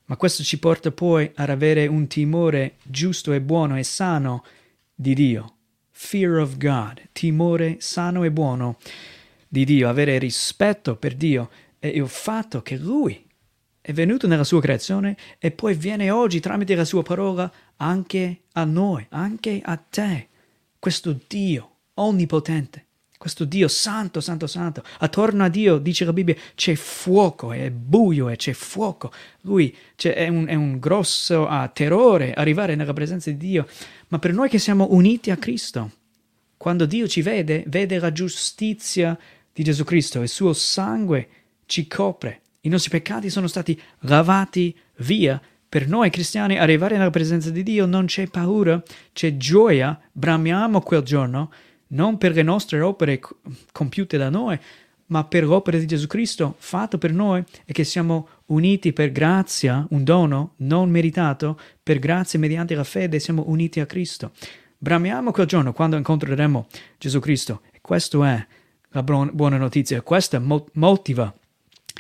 Ma 0.06 0.18
questo 0.18 0.44
ci 0.44 0.60
porta 0.60 0.92
poi 0.92 1.32
ad 1.36 1.50
avere 1.50 1.88
un 1.88 2.08
timore 2.08 2.76
giusto 2.84 3.32
e 3.32 3.42
buono 3.42 3.78
e 3.78 3.84
sano 3.84 4.44
di 4.94 5.14
Dio. 5.14 5.56
Fear 5.92 6.40
of 6.40 6.58
God, 6.58 7.10
timore 7.12 7.78
sano 7.80 8.24
e 8.24 8.32
buono 8.32 8.78
di 9.48 9.66
Dio, 9.66 9.88
avere 9.88 10.18
rispetto 10.18 10.96
per 10.96 11.16
Dio 11.16 11.50
e 11.80 11.90
il 11.90 12.08
fatto 12.08 12.62
che 12.62 12.76
Lui 12.76 13.24
è 13.86 13.92
venuto 13.92 14.28
nella 14.28 14.46
sua 14.46 14.62
creazione 14.62 15.18
e 15.40 15.52
poi 15.52 15.74
viene 15.74 16.10
oggi 16.10 16.40
tramite 16.40 16.74
la 16.74 16.86
sua 16.86 17.04
parola 17.04 17.52
anche 17.76 18.44
a 18.54 18.64
noi, 18.64 19.06
anche 19.10 19.60
a 19.62 19.76
te, 19.76 20.30
questo 20.80 21.20
Dio 21.28 21.72
onnipotente 21.96 22.86
questo 23.24 23.46
Dio 23.46 23.70
santo, 23.70 24.20
santo, 24.20 24.48
santo. 24.48 24.84
Attorno 25.00 25.46
a 25.46 25.48
Dio, 25.48 25.78
dice 25.78 26.04
la 26.04 26.12
Bibbia, 26.12 26.36
c'è 26.56 26.76
fuoco, 26.76 27.54
è 27.54 27.72
buio 27.72 28.28
e 28.28 28.36
c'è 28.36 28.52
fuoco. 28.52 29.14
Lui 29.44 29.74
è 29.96 30.28
un, 30.28 30.46
è, 30.46 30.56
un, 30.56 30.78
grosso 30.78 31.48
uh, 31.48 31.70
terrore 31.72 32.34
arrivare 32.34 32.76
nella 32.76 32.92
presenza 32.92 33.30
di 33.30 33.38
Dio. 33.38 33.66
Ma 34.10 34.20
per 34.20 34.34
noi 34.34 34.50
che 34.50 34.60
siamo 34.60 34.88
uniti 34.92 35.32
a 35.32 35.38
Cristo, 35.38 35.92
quando 36.58 36.86
Dio 36.86 37.08
ci 37.08 37.22
vede, 37.22 37.64
vede 37.68 37.98
la 37.98 38.12
giustizia 38.12 39.18
di 39.54 39.64
Gesù 39.64 39.86
Cristo, 39.86 40.22
il 40.22 40.28
suo 40.28 40.52
sangue 40.52 41.30
ci 41.66 41.88
copre. 41.88 42.42
I 42.66 42.70
nostri 42.70 42.92
peccati 42.92 43.30
sono 43.30 43.48
stati 43.48 43.80
lavati 44.02 44.74
via. 45.00 45.42
Per 45.68 45.86
noi 45.86 46.10
cristiani 46.10 46.58
arrivare 46.58 46.96
nella 46.96 47.10
presenza 47.10 47.50
di 47.50 47.62
Dio 47.62 47.86
non 47.86 48.06
c'è 48.06 48.28
paura, 48.28 48.82
c'è 49.12 49.36
gioia, 49.36 50.00
bramiamo 50.10 50.80
quel 50.80 51.02
giorno, 51.02 51.52
non 51.88 52.18
per 52.18 52.34
le 52.34 52.42
nostre 52.42 52.80
opere 52.80 53.20
compiute 53.74 54.18
da 54.18 54.30
noi, 54.30 54.58
ma 55.08 55.26
per 55.26 55.44
l'opera 55.44 55.78
di 55.78 55.86
Gesù 55.86 56.08
Cristo 56.08 56.56
fatto 56.58 56.98
per 56.98 57.12
noi 57.12 57.44
e 57.66 57.74
che 57.74 57.84
siamo 57.84 58.30
uniti 58.46 58.94
per 58.94 59.12
grazia, 59.12 59.86
un 59.90 60.06
dono 60.06 60.54
non 60.58 60.90
meritato, 60.90 61.60
per 61.84 62.00
grazia 62.00 62.40
mediante 62.40 62.76
la 62.76 62.86
fede 62.86 63.20
siamo 63.20 63.44
uniti 63.48 63.82
a 63.82 63.86
Cristo. 63.86 64.32
Bramiamo 64.78 65.32
quel 65.32 65.48
giorno 65.48 65.74
quando 65.74 65.98
incontreremo 65.98 66.68
Gesù 66.98 67.20
Cristo. 67.20 67.64
E 67.74 67.80
questa 67.82 68.26
è 68.26 68.48
la 68.92 69.04
buona 69.04 69.58
notizia, 69.58 70.02
questa 70.02 70.42
motiva 70.74 71.36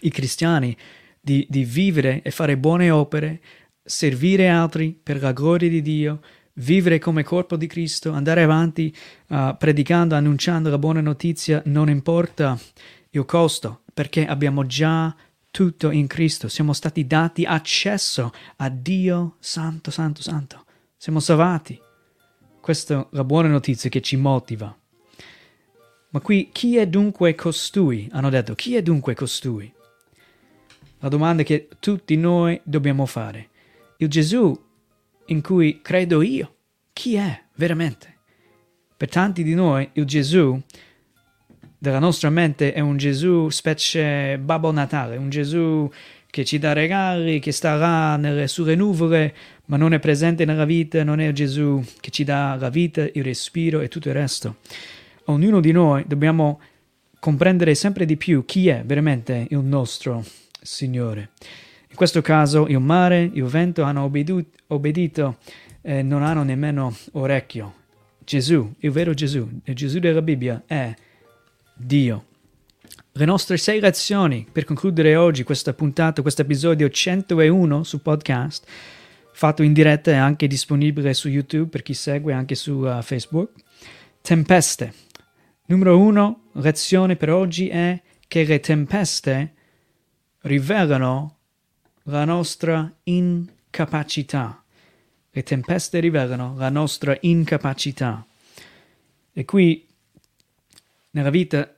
i 0.01 0.10
cristiani 0.10 0.75
di, 1.19 1.45
di 1.49 1.63
vivere 1.63 2.21
e 2.21 2.32
fare 2.32 2.58
buone 2.58 2.89
opere, 2.89 3.41
servire 3.84 4.49
altri 4.49 4.97
per 5.01 5.21
la 5.21 5.32
gloria 5.32 5.69
di 5.69 5.82
Dio, 5.82 6.21
vivere 6.56 6.99
come 6.99 7.23
corpo 7.23 7.56
di 7.56 7.67
Cristo, 7.67 8.12
andare 8.12 8.43
avanti 8.43 8.93
uh, 9.27 9.56
predicando, 9.58 10.15
annunciando 10.15 10.69
la 10.69 10.77
buona 10.77 11.01
notizia, 11.01 11.62
non 11.65 11.89
importa 11.89 12.60
il 13.12 13.25
costo, 13.25 13.82
perché 13.93 14.25
abbiamo 14.25 14.65
già 14.65 15.15
tutto 15.49 15.91
in 15.91 16.08
Cristo, 16.08 16.47
siamo 16.47 16.73
stati 16.73 17.06
dati 17.06 17.45
accesso 17.45 18.34
a 18.58 18.69
Dio 18.69 19.36
Santo, 19.39 19.91
Santo, 19.91 20.21
Santo, 20.21 20.65
siamo 20.97 21.19
salvati. 21.19 21.79
Questa 22.60 23.01
è 23.01 23.08
la 23.12 23.23
buona 23.23 23.49
notizia 23.49 23.89
che 23.89 24.01
ci 24.01 24.15
motiva. 24.15 24.75
Ma 26.10 26.19
qui 26.21 26.49
chi 26.51 26.77
è 26.77 26.88
dunque 26.88 27.36
costui? 27.36 28.08
Hanno 28.12 28.29
detto, 28.29 28.56
chi 28.56 28.75
è 28.75 28.82
dunque 28.82 29.13
costui? 29.15 29.71
La 31.04 31.10
domanda 31.10 31.44
che 31.44 31.68
tutti 31.82 32.16
noi 32.16 32.62
dobbiamo 32.63 33.06
fare. 33.06 33.50
Il 33.98 34.08
Gesù 34.08 34.58
in 35.26 35.42
cui 35.42 35.82
credo 35.82 36.22
io, 36.22 36.56
chi 36.94 37.16
è 37.16 37.42
veramente? 37.56 38.20
Per 38.96 39.10
tanti 39.10 39.44
di 39.44 39.54
noi 39.54 39.89
il 39.96 40.06
Gesù 40.06 40.58
della 41.78 42.00
nostra 42.00 42.30
mente 42.30 42.72
è 42.72 42.80
un 42.80 42.96
Gesù 42.96 43.50
specie 43.50 44.38
Babbo 44.38 44.72
Natale, 44.72 45.18
un 45.18 45.30
Gesù 45.30 45.92
che 46.26 46.46
ci 46.46 46.58
dà 46.58 46.72
regali, 46.72 47.39
che 47.39 47.52
sta 47.52 47.76
là 47.76 48.16
nelle, 48.16 48.48
sulle 48.48 48.76
nuvole, 48.76 49.36
ma 49.66 49.76
non 49.76 49.94
è 49.94 50.00
presente 50.00 50.46
nella 50.46 50.63
vita, 50.63 51.04
non 51.04 51.20
è 51.20 51.30
Gesù 51.34 51.84
che 52.00 52.12
ci 52.12 52.24
dà 52.24 52.56
la 52.56 52.70
vita, 52.70 53.02
il 53.02 53.26
respiro 53.26 53.82
e 53.82 53.89
tutto 53.89 54.08
il 54.08 54.16
resto. 54.16 54.56
Ognuno 55.26 55.60
di 55.60 55.74
noi 55.74 56.06
dobbiamo 56.08 56.62
comprendere 57.20 57.76
sempre 57.76 58.06
di 58.06 58.16
più 58.16 58.46
chi 58.46 58.70
è 58.70 58.84
veramente 58.86 59.48
il 59.50 59.60
nostro 59.60 60.24
Signore. 60.63 61.32
In 61.89 61.95
questo 61.95 62.21
caso 62.21 62.65
il 62.67 62.80
mare, 62.80 63.30
il 63.32 63.43
vento 63.43 63.84
hanno 63.84 64.04
obbedito, 64.04 65.38
e 65.82 66.02
non 66.02 66.23
hanno 66.23 66.43
nemmeno 66.43 66.95
orecchio. 67.12 67.82
Gesù, 68.23 68.73
il 68.80 68.89
vero 68.89 69.13
Gesù, 69.13 69.47
il 69.65 69.76
Gesù 69.76 69.99
della 69.99 70.21
Bibbia 70.21 70.63
è 70.65 70.95
Dio. 71.76 72.26
Le 73.12 73.26
nostre 73.26 73.58
sei 73.58 73.80
lezioni 73.80 74.47
per 74.49 74.63
concludere 74.63 75.15
oggi 75.15 75.43
questa 75.43 75.73
puntata, 75.73 76.21
questo 76.21 76.41
episodio 76.41 76.89
101 76.89 77.84
su 77.84 78.02
podcast, 78.02 78.65
fatto 79.34 79.62
in 79.62 79.73
diretta 79.73 80.10
e 80.12 80.15
anche 80.15 80.47
disponibile 80.47 81.13
su 81.13 81.28
YouTube 81.28 81.69
per 81.69 81.84
chi 81.84 81.93
segue 81.93 82.34
anche 82.34 82.56
su 82.56 82.71
uh, 82.71 83.02
Facebook. 83.02 83.52
Tempeste. 84.21 84.93
Numero 85.65 85.99
uno, 85.99 86.45
lezione 86.54 87.17
per 87.17 87.30
oggi 87.30 87.67
è 87.67 88.02
che 88.28 88.45
le 88.45 88.60
tempeste 88.62 89.54
rivelano 90.43 91.38
la 92.03 92.25
nostra 92.25 92.91
incapacità. 93.03 94.63
Le 95.29 95.43
tempeste 95.43 95.99
rivelano 95.99 96.56
la 96.58 96.69
nostra 96.69 97.17
incapacità. 97.21 98.25
E 99.32 99.45
qui 99.45 99.88
nella 101.12 101.29
vita 101.29 101.73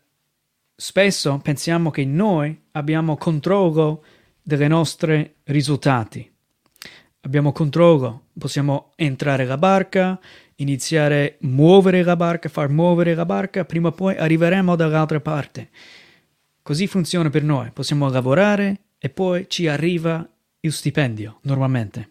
spesso 0.75 1.39
pensiamo 1.41 1.91
che 1.91 2.05
noi 2.05 2.59
abbiamo 2.71 3.17
controllo 3.17 4.03
dei 4.41 4.67
nostri 4.67 5.35
risultati. 5.43 6.29
Abbiamo 7.21 7.51
controllo, 7.51 8.25
possiamo 8.37 8.91
entrare 8.95 9.45
la 9.45 9.57
barca, 9.57 10.19
iniziare 10.55 11.37
a 11.41 11.47
muovere 11.47 12.03
la 12.03 12.15
barca, 12.15 12.49
far 12.49 12.69
muovere 12.69 13.15
la 13.15 13.25
barca, 13.25 13.65
prima 13.65 13.87
o 13.87 13.91
poi 13.91 14.15
arriveremo 14.15 14.75
dall'altra 14.75 15.19
parte. 15.19 15.69
Così 16.65 16.87
funziona 16.87 17.29
per 17.29 17.43
noi, 17.43 17.69
possiamo 17.71 18.09
lavorare 18.09 18.79
e 18.97 19.09
poi 19.09 19.45
ci 19.47 19.67
arriva 19.67 20.27
il 20.61 20.73
stipendio, 20.73 21.37
normalmente. 21.43 22.09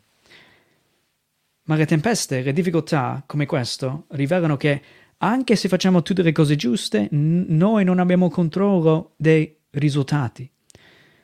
Ma 1.64 1.74
le 1.74 1.84
tempeste, 1.86 2.40
le 2.40 2.52
difficoltà 2.52 3.24
come 3.26 3.46
questo 3.46 4.04
rivelano 4.10 4.56
che 4.56 4.80
anche 5.16 5.56
se 5.56 5.66
facciamo 5.66 6.02
tutte 6.02 6.22
le 6.22 6.30
cose 6.30 6.54
giuste, 6.54 7.08
n- 7.10 7.46
noi 7.48 7.82
non 7.82 7.98
abbiamo 7.98 8.30
controllo 8.30 9.14
dei 9.16 9.56
risultati. 9.70 10.48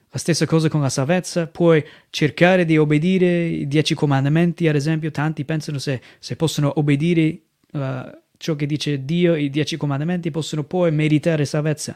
La 0.08 0.18
stessa 0.18 0.44
cosa 0.44 0.68
con 0.68 0.80
la 0.80 0.88
salvezza, 0.88 1.46
puoi 1.46 1.86
cercare 2.10 2.64
di 2.64 2.78
obbedire 2.78 3.44
i 3.44 3.68
dieci 3.68 3.94
comandamenti, 3.94 4.66
ad 4.66 4.74
esempio, 4.74 5.12
tanti 5.12 5.44
pensano 5.44 5.78
se, 5.78 6.02
se 6.18 6.34
possono 6.34 6.72
obbedire 6.80 7.42
uh, 7.74 8.10
ciò 8.40 8.56
che 8.56 8.64
dice 8.64 9.04
Dio, 9.04 9.34
i 9.34 9.50
dieci 9.50 9.76
comandamenti, 9.76 10.30
possono 10.30 10.64
poi 10.64 10.90
meritare 10.90 11.44
salvezza. 11.44 11.94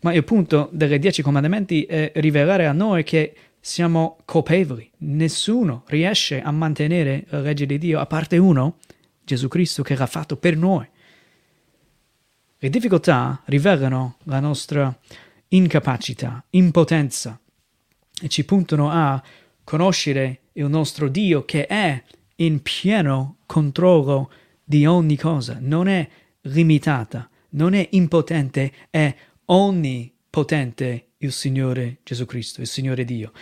Ma 0.00 0.14
il 0.14 0.24
punto 0.24 0.70
dei 0.72 0.98
dieci 0.98 1.20
comandamenti 1.20 1.84
è 1.84 2.12
rivelare 2.14 2.66
a 2.66 2.72
noi 2.72 3.04
che 3.04 3.34
siamo 3.60 4.16
colpevoli. 4.24 4.90
Nessuno 4.98 5.84
riesce 5.88 6.40
a 6.40 6.50
mantenere 6.50 7.26
la 7.28 7.40
legge 7.40 7.66
di 7.66 7.76
Dio, 7.76 8.00
a 8.00 8.06
parte 8.06 8.38
uno, 8.38 8.78
Gesù 9.22 9.48
Cristo, 9.48 9.82
che 9.82 9.94
l'ha 9.94 10.06
fatto 10.06 10.38
per 10.38 10.56
noi. 10.56 10.88
Le 12.56 12.70
difficoltà 12.70 13.42
rivelano 13.44 14.16
la 14.22 14.40
nostra 14.40 14.98
incapacità, 15.48 16.42
impotenza 16.50 17.38
e 18.18 18.28
ci 18.28 18.46
puntano 18.46 18.88
a 18.90 19.22
conoscere 19.62 20.40
il 20.54 20.68
nostro 20.68 21.08
Dio 21.08 21.44
che 21.44 21.66
è 21.66 22.02
in 22.36 22.62
pieno 22.62 23.36
controllo 23.44 24.30
di 24.72 24.86
ogni 24.86 25.18
cosa, 25.18 25.58
non 25.60 25.86
è 25.86 26.08
limitata, 26.44 27.28
non 27.50 27.74
è 27.74 27.88
impotente, 27.90 28.72
è 28.88 29.14
onnipotente 29.44 31.08
il 31.18 31.30
Signore 31.30 31.98
Gesù 32.02 32.24
Cristo, 32.24 32.62
il 32.62 32.66
Signore 32.66 33.04
Dio. 33.04 33.32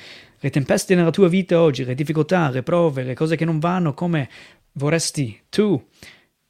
Le 0.41 0.51
tempeste 0.51 0.97
nella 0.97 1.13
tua 1.13 1.29
vita 1.29 1.63
oggi, 1.63 1.85
le 1.85 1.95
difficoltà, 1.95 2.51
le 2.51 2.65
prove, 2.65 3.05
le 3.05 3.15
cose 3.15 3.37
che 3.37 3.45
non 3.45 3.61
vanno 3.61 3.95
come 3.95 4.29
vorresti 4.73 5.43
tu, 5.49 5.81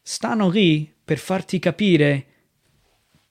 stanno 0.00 0.48
lì 0.48 0.90
per 1.04 1.18
farti 1.18 1.58
capire 1.58 2.24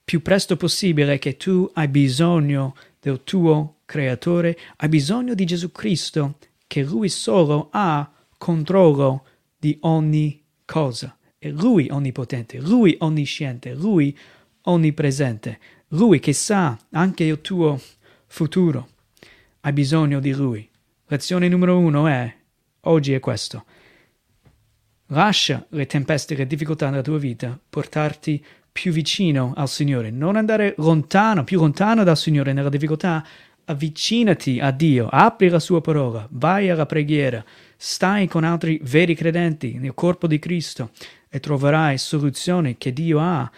più 0.04 0.22
presto 0.22 0.56
possibile 0.56 1.18
che 1.18 1.36
tu 1.36 1.68
hai 1.74 1.88
bisogno 1.88 2.76
del 3.00 3.24
tuo 3.24 3.78
creatore, 3.86 4.56
hai 4.76 4.88
bisogno 4.88 5.34
di 5.34 5.44
Gesù 5.46 5.72
Cristo, 5.72 6.38
che 6.68 6.84
lui 6.84 7.08
solo 7.08 7.70
ha 7.72 8.08
controllo 8.38 9.24
di 9.58 9.76
ogni 9.80 10.44
cosa. 10.64 11.12
È 11.42 11.48
lui 11.48 11.88
onnipotente, 11.90 12.58
lui 12.58 12.96
onnisciente, 12.98 13.72
lui 13.72 14.14
onnipresente, 14.64 15.58
lui 15.88 16.20
che 16.20 16.34
sa 16.34 16.76
anche 16.90 17.24
il 17.24 17.40
tuo 17.40 17.80
futuro. 18.26 18.88
Hai 19.60 19.72
bisogno 19.72 20.20
di 20.20 20.34
lui. 20.34 20.68
Lezione 21.06 21.48
numero 21.48 21.78
uno 21.78 22.06
è, 22.08 22.30
oggi 22.80 23.14
è 23.14 23.20
questo. 23.20 23.64
Lascia 25.06 25.64
le 25.70 25.86
tempeste 25.86 26.34
e 26.34 26.36
le 26.36 26.46
difficoltà 26.46 26.90
nella 26.90 27.00
tua 27.00 27.16
vita 27.16 27.58
portarti 27.70 28.44
più 28.70 28.92
vicino 28.92 29.54
al 29.56 29.70
Signore, 29.70 30.10
non 30.10 30.36
andare 30.36 30.74
lontano, 30.76 31.42
più 31.42 31.58
lontano 31.58 32.04
dal 32.04 32.18
Signore 32.18 32.52
nella 32.52 32.68
difficoltà, 32.68 33.26
avvicinati 33.64 34.60
a 34.60 34.70
Dio, 34.72 35.08
apri 35.08 35.48
la 35.48 35.58
sua 35.58 35.80
parola, 35.80 36.28
vai 36.32 36.68
alla 36.68 36.84
preghiera, 36.84 37.42
stai 37.78 38.26
con 38.26 38.44
altri 38.44 38.78
veri 38.82 39.14
credenti 39.14 39.78
nel 39.78 39.94
corpo 39.94 40.26
di 40.26 40.38
Cristo 40.38 40.90
e 41.30 41.40
troverai 41.40 41.96
soluzioni 41.96 42.76
che 42.76 42.92
Dio 42.92 43.20
ha 43.20 43.50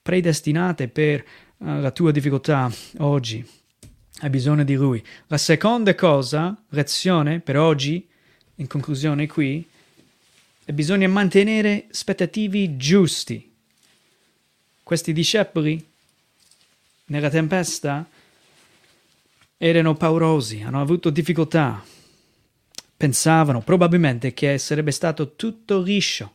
predestinate 0.00 0.88
per 0.88 1.24
uh, 1.56 1.80
la 1.80 1.90
tua 1.90 2.12
difficoltà 2.12 2.70
oggi. 2.98 3.44
Hai 4.20 4.30
bisogno 4.30 4.62
di 4.62 4.74
Lui. 4.74 5.02
La 5.26 5.38
seconda 5.38 5.94
cosa, 5.94 6.56
lezione 6.68 7.40
per 7.40 7.56
oggi, 7.56 8.06
in 8.56 8.66
conclusione 8.68 9.26
qui, 9.26 9.66
è 10.64 10.72
bisogna 10.72 11.08
mantenere 11.08 11.86
aspettativi 11.90 12.76
giusti 12.76 13.52
questi 14.84 15.14
discepoli 15.14 15.82
nella 17.06 17.30
tempesta 17.30 18.06
erano 19.56 19.94
paurosi, 19.94 20.60
hanno 20.60 20.80
avuto 20.80 21.08
difficoltà. 21.08 21.82
Pensavano 22.96 23.62
probabilmente 23.62 24.34
che 24.34 24.58
sarebbe 24.58 24.90
stato 24.90 25.36
tutto 25.36 25.80
liscio. 25.80 26.32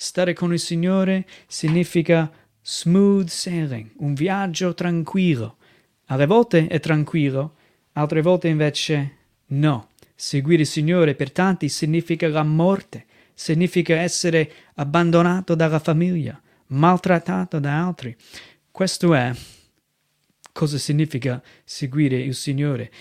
Stare 0.00 0.32
con 0.32 0.52
il 0.52 0.60
Signore 0.60 1.26
significa 1.48 2.30
smooth 2.62 3.26
sailing, 3.26 3.90
un 3.96 4.14
viaggio 4.14 4.72
tranquillo. 4.72 5.56
Alle 6.04 6.24
volte 6.24 6.68
è 6.68 6.78
tranquillo, 6.78 7.56
altre 7.94 8.22
volte 8.22 8.46
invece 8.46 9.16
no. 9.46 9.88
Seguire 10.14 10.62
il 10.62 10.68
Signore 10.68 11.16
per 11.16 11.32
tanti 11.32 11.68
significa 11.68 12.28
la 12.28 12.44
morte, 12.44 13.06
significa 13.34 13.96
essere 13.96 14.52
abbandonato 14.76 15.56
dalla 15.56 15.80
famiglia, 15.80 16.40
maltrattato 16.66 17.58
da 17.58 17.84
altri. 17.84 18.16
Questo 18.70 19.12
è 19.14 19.32
cosa 20.52 20.78
significa 20.78 21.42
seguire 21.64 22.18
il 22.18 22.36
Signore. 22.36 22.92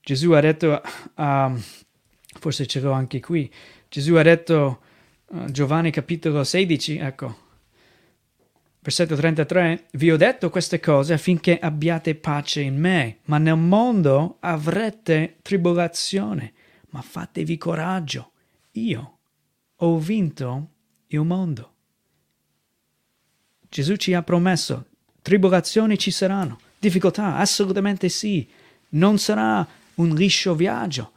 Gesù 0.00 0.30
ha 0.30 0.40
detto, 0.40 0.80
uh, 1.16 1.60
forse 2.40 2.66
ce 2.66 2.80
l'ho 2.80 2.92
anche 2.92 3.20
qui, 3.20 3.52
Gesù 3.90 4.14
ha 4.14 4.22
detto, 4.22 4.80
Giovanni 5.28 5.90
capitolo 5.90 6.44
16, 6.44 6.98
ecco, 6.98 7.36
versetto 8.78 9.16
33, 9.16 9.88
vi 9.94 10.12
ho 10.12 10.16
detto 10.16 10.50
queste 10.50 10.78
cose 10.78 11.14
affinché 11.14 11.58
abbiate 11.58 12.14
pace 12.14 12.60
in 12.60 12.78
me, 12.78 13.18
ma 13.24 13.38
nel 13.38 13.56
mondo 13.56 14.36
avrete 14.38 15.38
tribolazione, 15.42 16.52
ma 16.90 17.02
fatevi 17.02 17.58
coraggio, 17.58 18.30
io 18.72 19.18
ho 19.74 19.98
vinto 19.98 20.68
il 21.08 21.22
mondo. 21.22 21.72
Gesù 23.68 23.96
ci 23.96 24.14
ha 24.14 24.22
promesso, 24.22 24.86
tribolazioni 25.22 25.98
ci 25.98 26.12
saranno, 26.12 26.60
difficoltà, 26.78 27.34
assolutamente 27.34 28.08
sì, 28.08 28.48
non 28.90 29.18
sarà 29.18 29.66
un 29.94 30.14
liscio 30.14 30.54
viaggio, 30.54 31.10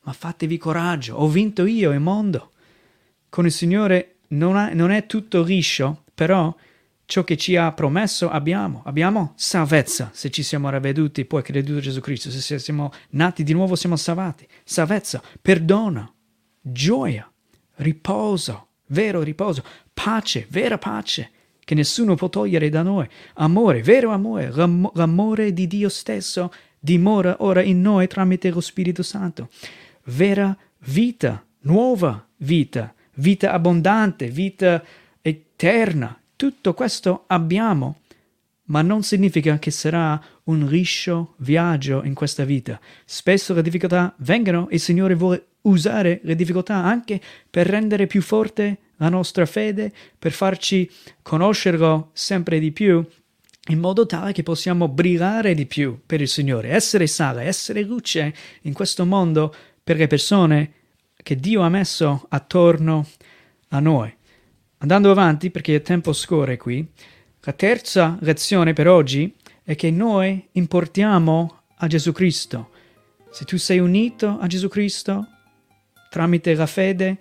ma 0.00 0.12
fatevi 0.12 0.58
coraggio, 0.58 1.14
ho 1.14 1.28
vinto 1.28 1.64
io 1.64 1.92
il 1.92 2.00
mondo. 2.00 2.48
Con 3.34 3.46
il 3.46 3.50
Signore 3.50 4.18
non, 4.28 4.54
ha, 4.54 4.72
non 4.74 4.92
è 4.92 5.06
tutto 5.06 5.42
liscio, 5.42 6.04
però 6.14 6.54
ciò 7.04 7.24
che 7.24 7.36
ci 7.36 7.56
ha 7.56 7.72
promesso 7.72 8.30
abbiamo. 8.30 8.82
Abbiamo 8.84 9.32
salvezza 9.34 10.10
se 10.12 10.30
ci 10.30 10.44
siamo 10.44 10.70
ravveduti, 10.70 11.24
poi 11.24 11.42
creduto 11.42 11.78
in 11.78 11.80
Gesù 11.80 11.98
Cristo, 11.98 12.30
se 12.30 12.60
siamo 12.60 12.92
nati 13.10 13.42
di 13.42 13.52
nuovo 13.52 13.74
siamo 13.74 13.96
salvati. 13.96 14.46
Salvezza, 14.62 15.20
perdono, 15.42 16.14
gioia, 16.60 17.28
riposo, 17.78 18.68
vero 18.90 19.20
riposo, 19.22 19.64
pace, 19.92 20.46
vera 20.48 20.78
pace, 20.78 21.30
che 21.58 21.74
nessuno 21.74 22.14
può 22.14 22.28
togliere 22.28 22.68
da 22.68 22.82
noi. 22.82 23.08
Amore, 23.34 23.82
vero 23.82 24.12
amore, 24.12 24.52
l'amore 24.54 25.52
di 25.52 25.66
Dio 25.66 25.88
stesso 25.88 26.52
dimora 26.78 27.34
ora 27.40 27.62
in 27.62 27.80
noi 27.80 28.06
tramite 28.06 28.50
lo 28.50 28.60
Spirito 28.60 29.02
Santo. 29.02 29.48
Vera 30.04 30.56
vita, 30.84 31.44
nuova 31.62 32.24
vita, 32.36 32.94
vita 33.14 33.52
abbondante, 33.52 34.28
vita 34.28 34.82
eterna. 35.20 36.18
Tutto 36.36 36.74
questo 36.74 37.24
abbiamo, 37.28 38.00
ma 38.64 38.82
non 38.82 39.02
significa 39.02 39.58
che 39.58 39.70
sarà 39.70 40.20
un 40.44 40.66
liscio 40.66 41.34
viaggio 41.38 42.02
in 42.04 42.14
questa 42.14 42.44
vita. 42.44 42.80
Spesso 43.04 43.54
le 43.54 43.62
difficoltà 43.62 44.14
vengono 44.18 44.68
e 44.68 44.74
il 44.74 44.80
Signore 44.80 45.14
vuole 45.14 45.46
usare 45.62 46.20
le 46.22 46.34
difficoltà 46.34 46.76
anche 46.76 47.20
per 47.48 47.66
rendere 47.66 48.06
più 48.06 48.20
forte 48.20 48.78
la 48.96 49.08
nostra 49.08 49.46
fede, 49.46 49.92
per 50.18 50.32
farci 50.32 50.88
conoscerlo 51.22 52.10
sempre 52.12 52.58
di 52.58 52.70
più, 52.70 53.04
in 53.68 53.78
modo 53.78 54.06
tale 54.06 54.32
che 54.32 54.42
possiamo 54.42 54.88
brillare 54.88 55.54
di 55.54 55.66
più 55.66 56.00
per 56.04 56.20
il 56.20 56.28
Signore, 56.28 56.70
essere 56.70 57.06
sale, 57.06 57.44
essere 57.44 57.82
luce 57.82 58.34
in 58.62 58.72
questo 58.72 59.04
mondo 59.06 59.54
per 59.82 59.96
le 59.96 60.06
persone 60.06 60.72
che 61.24 61.36
Dio 61.36 61.62
ha 61.62 61.70
messo 61.70 62.26
attorno 62.28 63.08
a 63.70 63.80
noi. 63.80 64.14
Andando 64.78 65.10
avanti, 65.10 65.50
perché 65.50 65.72
il 65.72 65.80
tempo 65.80 66.12
scorre 66.12 66.58
qui, 66.58 66.86
la 67.40 67.52
terza 67.54 68.18
lezione 68.20 68.74
per 68.74 68.88
oggi 68.88 69.34
è 69.62 69.74
che 69.74 69.90
noi 69.90 70.46
importiamo 70.52 71.62
a 71.76 71.86
Gesù 71.86 72.12
Cristo. 72.12 72.72
Se 73.30 73.46
tu 73.46 73.56
sei 73.56 73.78
unito 73.78 74.36
a 74.38 74.46
Gesù 74.46 74.68
Cristo 74.68 75.26
tramite 76.10 76.54
la 76.54 76.66
fede, 76.66 77.18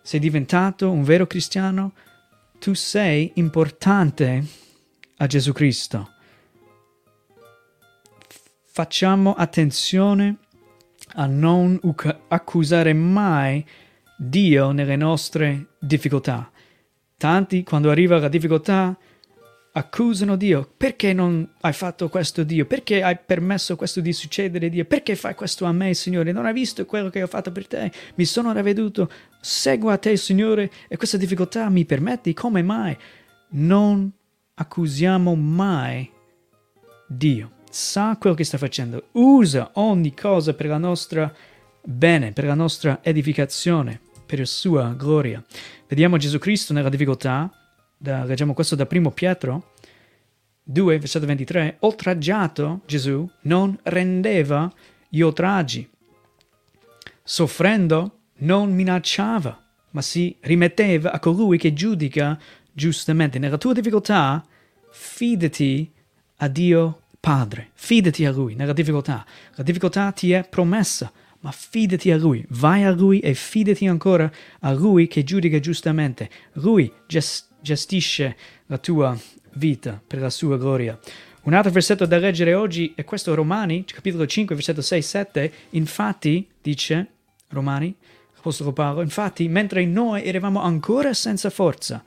sei 0.00 0.20
diventato 0.20 0.92
un 0.92 1.02
vero 1.02 1.26
cristiano, 1.26 1.92
tu 2.60 2.72
sei 2.72 3.32
importante 3.34 4.44
a 5.16 5.26
Gesù 5.26 5.52
Cristo. 5.52 6.12
Facciamo 8.64 9.34
attenzione 9.34 10.38
a 11.14 11.26
non 11.26 11.80
accusare 12.28 12.92
mai 12.92 13.64
Dio 14.16 14.70
nelle 14.70 14.96
nostre 14.96 15.68
difficoltà. 15.78 16.50
Tanti, 17.16 17.62
quando 17.62 17.90
arriva 17.90 18.18
la 18.18 18.28
difficoltà, 18.28 18.96
accusano 19.72 20.36
Dio. 20.36 20.68
Perché 20.76 21.12
non 21.12 21.48
hai 21.60 21.72
fatto 21.72 22.08
questo, 22.08 22.42
Dio? 22.44 22.66
Perché 22.66 23.02
hai 23.02 23.18
permesso 23.24 23.76
questo 23.76 24.00
di 24.00 24.12
succedere, 24.12 24.68
Dio? 24.68 24.84
Perché 24.84 25.16
fai 25.16 25.34
questo 25.34 25.64
a 25.64 25.72
me, 25.72 25.94
Signore? 25.94 26.32
Non 26.32 26.46
hai 26.46 26.52
visto 26.52 26.84
quello 26.86 27.10
che 27.10 27.22
ho 27.22 27.26
fatto 27.26 27.52
per 27.52 27.66
te? 27.66 27.90
Mi 28.14 28.24
sono 28.24 28.52
ravveduto. 28.52 29.10
Seguo 29.40 29.90
a 29.90 29.98
te, 29.98 30.16
Signore, 30.16 30.70
e 30.88 30.96
questa 30.96 31.16
difficoltà 31.16 31.68
mi 31.68 31.84
permetti? 31.84 32.34
Come 32.34 32.62
mai? 32.62 32.96
Non 33.50 34.10
accusiamo 34.54 35.34
mai 35.34 36.10
Dio. 37.08 37.50
Sa 37.74 38.16
quello 38.20 38.36
che 38.36 38.44
sta 38.44 38.56
facendo. 38.56 39.08
Usa 39.14 39.72
ogni 39.74 40.14
cosa 40.14 40.54
per 40.54 40.66
la 40.66 40.78
nostra 40.78 41.34
bene, 41.82 42.30
per 42.30 42.44
la 42.44 42.54
nostra 42.54 43.00
edificazione, 43.02 44.00
per 44.24 44.38
la 44.38 44.44
sua 44.44 44.94
gloria. 44.96 45.42
Vediamo 45.88 46.16
Gesù 46.16 46.38
Cristo 46.38 46.72
nella 46.72 46.88
difficoltà 46.88 47.50
da, 47.96 48.22
leggiamo 48.22 48.54
questo 48.54 48.76
da 48.76 48.86
primo 48.86 49.10
Pietro 49.10 49.72
2, 50.62 50.98
versetto 51.00 51.26
23, 51.26 51.78
oltraggiato 51.80 52.82
Gesù 52.86 53.28
non 53.40 53.76
rendeva 53.82 54.72
gli 55.08 55.20
oltraggi, 55.20 55.90
soffrendo 57.24 58.18
non 58.34 58.72
minacciava, 58.72 59.60
ma 59.90 60.00
si 60.00 60.36
rimetteva 60.42 61.10
a 61.10 61.18
colui 61.18 61.58
che 61.58 61.72
giudica 61.72 62.38
giustamente. 62.70 63.40
Nella 63.40 63.58
tua 63.58 63.72
difficoltà, 63.72 64.46
fidati 64.92 65.92
a 66.36 66.46
Dio 66.46 66.98
Padre, 67.24 67.70
fidati 67.72 68.26
a 68.26 68.30
Lui 68.30 68.54
nella 68.54 68.74
difficoltà. 68.74 69.24
La 69.54 69.62
difficoltà 69.62 70.12
ti 70.12 70.32
è 70.32 70.46
promessa, 70.46 71.10
ma 71.40 71.50
fidati 71.52 72.10
a 72.10 72.18
Lui, 72.18 72.44
vai 72.50 72.84
a 72.84 72.90
Lui 72.90 73.20
e 73.20 73.32
fidati 73.32 73.86
ancora 73.86 74.30
a 74.60 74.72
Lui 74.74 75.06
che 75.06 75.24
giudica 75.24 75.58
giustamente. 75.58 76.28
Lui 76.52 76.92
gest- 77.06 77.48
gestisce 77.62 78.36
la 78.66 78.76
tua 78.76 79.18
vita 79.54 80.02
per 80.06 80.20
la 80.20 80.28
sua 80.28 80.58
gloria. 80.58 81.00
Un 81.44 81.54
altro 81.54 81.72
versetto 81.72 82.04
da 82.04 82.18
leggere 82.18 82.52
oggi 82.52 82.92
è 82.94 83.04
questo 83.04 83.34
Romani, 83.34 83.86
capitolo 83.86 84.26
5, 84.26 84.54
versetto 84.54 84.82
6-7. 84.82 85.50
Infatti, 85.70 86.46
dice 86.60 87.08
Romani, 87.48 87.96
Apostolo 88.36 88.74
Paolo, 88.74 89.00
infatti, 89.00 89.48
mentre 89.48 89.86
noi 89.86 90.22
eravamo 90.26 90.60
ancora 90.60 91.14
senza 91.14 91.48
forza, 91.48 92.04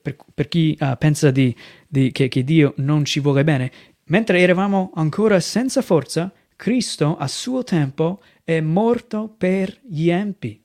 per, 0.00 0.16
per 0.32 0.48
chi 0.48 0.74
uh, 0.80 0.96
pensa 0.96 1.30
di, 1.30 1.54
di, 1.86 2.10
che, 2.10 2.28
che 2.28 2.42
Dio 2.42 2.72
non 2.76 3.04
ci 3.04 3.20
vuole 3.20 3.44
bene, 3.44 3.70
mentre 4.08 4.40
eravamo 4.40 4.90
ancora 4.94 5.40
senza 5.40 5.82
forza, 5.82 6.32
Cristo 6.56 7.16
a 7.16 7.26
suo 7.28 7.62
tempo 7.64 8.20
è 8.44 8.60
morto 8.60 9.32
per 9.36 9.78
gli 9.82 10.10
empi. 10.10 10.62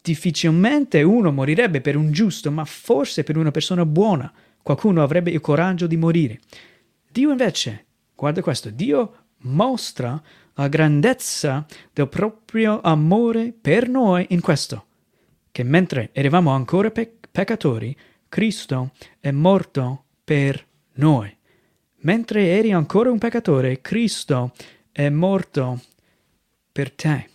Difficilmente 0.00 1.02
uno 1.02 1.30
morirebbe 1.30 1.80
per 1.80 1.96
un 1.96 2.10
giusto, 2.10 2.50
ma 2.50 2.64
forse 2.64 3.22
per 3.22 3.36
una 3.36 3.50
persona 3.50 3.84
buona 3.84 4.32
qualcuno 4.62 5.02
avrebbe 5.02 5.30
il 5.30 5.40
coraggio 5.40 5.86
di 5.86 5.96
morire. 5.96 6.40
Dio 7.10 7.30
invece, 7.30 7.86
guarda 8.14 8.42
questo, 8.42 8.70
Dio 8.70 9.24
mostra 9.42 10.20
la 10.54 10.68
grandezza 10.68 11.64
del 11.92 12.08
proprio 12.08 12.80
amore 12.82 13.54
per 13.58 13.88
noi 13.88 14.26
in 14.30 14.40
questo, 14.40 14.86
che 15.50 15.62
mentre 15.62 16.10
eravamo 16.12 16.50
ancora 16.50 16.90
pe- 16.90 17.16
peccatori, 17.30 17.96
Cristo 18.28 18.90
è 19.20 19.30
morto 19.30 20.04
per 20.24 20.66
noi. 20.94 21.37
Mentre 22.08 22.56
eri 22.56 22.72
ancora 22.72 23.10
un 23.10 23.18
peccatore, 23.18 23.82
Cristo 23.82 24.54
è 24.90 25.10
morto 25.10 25.82
per 26.72 26.90
te 26.90 27.28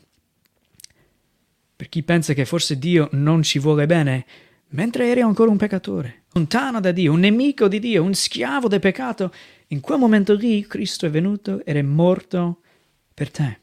per 1.76 1.90
chi 1.92 2.02
pensa 2.02 2.34
che 2.34 2.46
forse 2.46 2.80
Dio 2.80 3.10
non 3.12 3.44
ci 3.44 3.60
vuole 3.60 3.86
bene, 3.86 4.26
mentre 4.70 5.10
eri 5.10 5.20
ancora 5.20 5.52
un 5.52 5.58
peccatore, 5.58 6.24
lontano 6.32 6.80
da 6.80 6.92
Dio, 6.92 7.12
un 7.12 7.20
nemico 7.20 7.68
di 7.68 7.78
Dio, 7.78 8.02
un 8.02 8.14
schiavo 8.14 8.68
del 8.70 8.80
peccato, 8.80 9.34
in 9.68 9.80
quel 9.80 10.00
momento 10.00 10.34
lì 10.34 10.66
Cristo 10.66 11.06
è 11.06 11.10
venuto 11.10 11.64
ed 11.66 11.76
è 11.76 11.82
morto 11.82 12.62
per 13.14 13.30
te. 13.30 13.60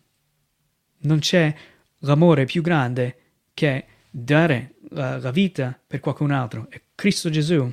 Non 0.98 1.20
c'è 1.20 1.52
l'amore 2.00 2.44
più 2.44 2.60
grande 2.60 3.16
che 3.54 3.86
dare 4.10 4.74
la, 4.90 5.18
la 5.18 5.30
vita 5.30 5.76
per 5.84 6.00
qualcun 6.00 6.30
altro. 6.30 6.66
E 6.68 6.82
Cristo 6.94 7.30
Gesù 7.30 7.68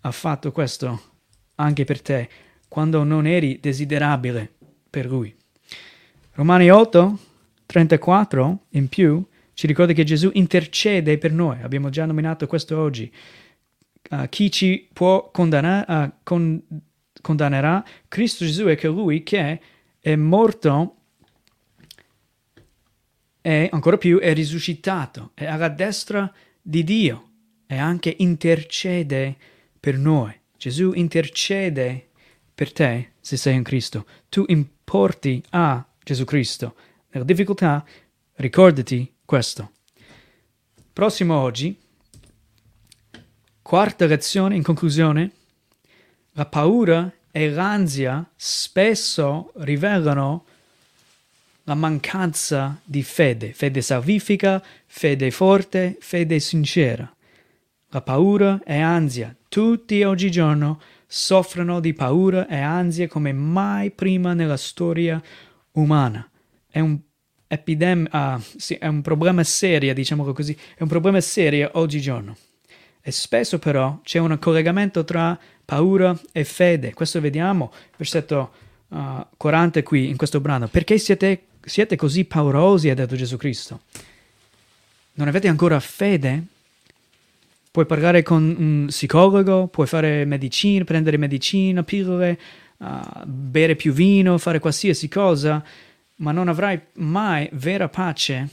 ha 0.00 0.10
fatto 0.10 0.52
questo 0.52 1.02
anche 1.56 1.84
per 1.84 2.00
te 2.00 2.28
quando 2.72 3.04
non 3.04 3.26
eri 3.26 3.58
desiderabile 3.60 4.50
per 4.88 5.04
Lui. 5.04 5.36
Romani 6.32 6.70
8, 6.70 7.18
34 7.66 8.60
in 8.70 8.88
più 8.88 9.22
ci 9.52 9.66
ricorda 9.66 9.92
che 9.92 10.04
Gesù 10.04 10.30
intercede 10.32 11.18
per 11.18 11.32
noi, 11.32 11.60
abbiamo 11.60 11.90
già 11.90 12.06
nominato 12.06 12.46
questo 12.46 12.78
oggi. 12.78 13.12
Uh, 14.08 14.26
chi 14.30 14.50
ci 14.50 14.88
può 14.90 15.30
condannare, 15.30 15.92
uh, 15.92 16.12
con, 16.22 16.62
condannerà? 17.20 17.84
Cristo 18.08 18.46
Gesù 18.46 18.64
è 18.64 18.76
colui 18.78 19.22
che 19.22 19.60
è 20.00 20.16
morto 20.16 20.96
e 23.42 23.68
ancora 23.70 23.98
più 23.98 24.18
è 24.18 24.32
risuscitato, 24.32 25.32
è 25.34 25.44
alla 25.44 25.68
destra 25.68 26.32
di 26.62 26.82
Dio 26.84 27.28
e 27.66 27.76
anche 27.76 28.14
intercede 28.16 29.36
per 29.78 29.98
noi. 29.98 30.34
Gesù 30.56 30.92
intercede 30.94 32.06
per 32.62 32.72
te 32.72 33.14
se 33.20 33.36
sei 33.36 33.56
in 33.56 33.64
Cristo. 33.64 34.06
Tu 34.28 34.44
importi 34.46 35.42
a 35.50 35.84
Gesù 36.00 36.24
Cristo. 36.24 36.76
Nella 37.10 37.24
difficoltà, 37.24 37.84
ricordati 38.34 39.12
questo. 39.24 39.72
Prossimo 40.92 41.36
oggi, 41.36 41.76
quarta 43.62 44.06
lezione 44.06 44.54
in 44.54 44.62
conclusione. 44.62 45.32
La 46.34 46.46
paura 46.46 47.12
e 47.32 47.50
l'ansia 47.50 48.30
spesso 48.36 49.50
rivelano 49.56 50.44
la 51.64 51.74
mancanza 51.74 52.80
di 52.84 53.02
fede, 53.02 53.52
fede 53.54 53.82
salvifica, 53.82 54.62
fede 54.86 55.32
forte, 55.32 55.96
fede 55.98 56.38
sincera. 56.38 57.12
La 57.88 58.02
paura 58.02 58.60
e 58.64 58.78
ansia, 58.78 59.34
tutti 59.48 60.04
oggigiorno 60.04 60.80
soffrono 61.14 61.78
di 61.78 61.92
paura 61.92 62.48
e 62.48 62.56
ansia 62.58 63.06
come 63.06 63.32
mai 63.32 63.90
prima 63.90 64.32
nella 64.32 64.56
storia 64.56 65.22
umana. 65.72 66.26
È 66.66 66.80
un, 66.80 66.98
epidem- 67.46 68.08
uh, 68.10 68.40
sì, 68.56 68.74
è 68.76 68.86
un 68.86 69.02
problema 69.02 69.44
serio, 69.44 69.92
diciamo 69.92 70.24
così, 70.32 70.56
è 70.74 70.82
un 70.82 70.88
problema 70.88 71.20
serio 71.20 71.70
oggigiorno. 71.74 72.34
E 73.02 73.10
spesso 73.10 73.58
però 73.58 74.00
c'è 74.02 74.20
un 74.20 74.38
collegamento 74.38 75.04
tra 75.04 75.38
paura 75.64 76.18
e 76.32 76.44
fede. 76.44 76.94
Questo 76.94 77.20
vediamo, 77.20 77.72
versetto 77.98 78.52
uh, 78.88 79.26
40 79.36 79.82
qui 79.82 80.08
in 80.08 80.16
questo 80.16 80.40
brano. 80.40 80.68
Perché 80.68 80.96
siete 80.96 81.42
siete 81.64 81.96
così 81.96 82.24
paurosi, 82.24 82.90
ha 82.90 82.94
detto 82.94 83.16
Gesù 83.16 83.36
Cristo. 83.36 83.82
Non 85.14 85.28
avete 85.28 85.48
ancora 85.48 85.78
fede? 85.78 86.44
Puoi 87.72 87.86
parlare 87.86 88.22
con 88.22 88.54
un 88.58 88.84
psicologo, 88.88 89.66
puoi 89.68 89.86
fare 89.86 90.26
medicina, 90.26 90.84
prendere 90.84 91.16
medicina, 91.16 91.82
pillole, 91.82 92.38
uh, 92.76 93.24
bere 93.24 93.76
più 93.76 93.94
vino, 93.94 94.36
fare 94.36 94.58
qualsiasi 94.58 95.08
cosa, 95.08 95.64
ma 96.16 96.32
non 96.32 96.48
avrai 96.48 96.78
mai 96.96 97.48
vera 97.52 97.88
pace, 97.88 98.46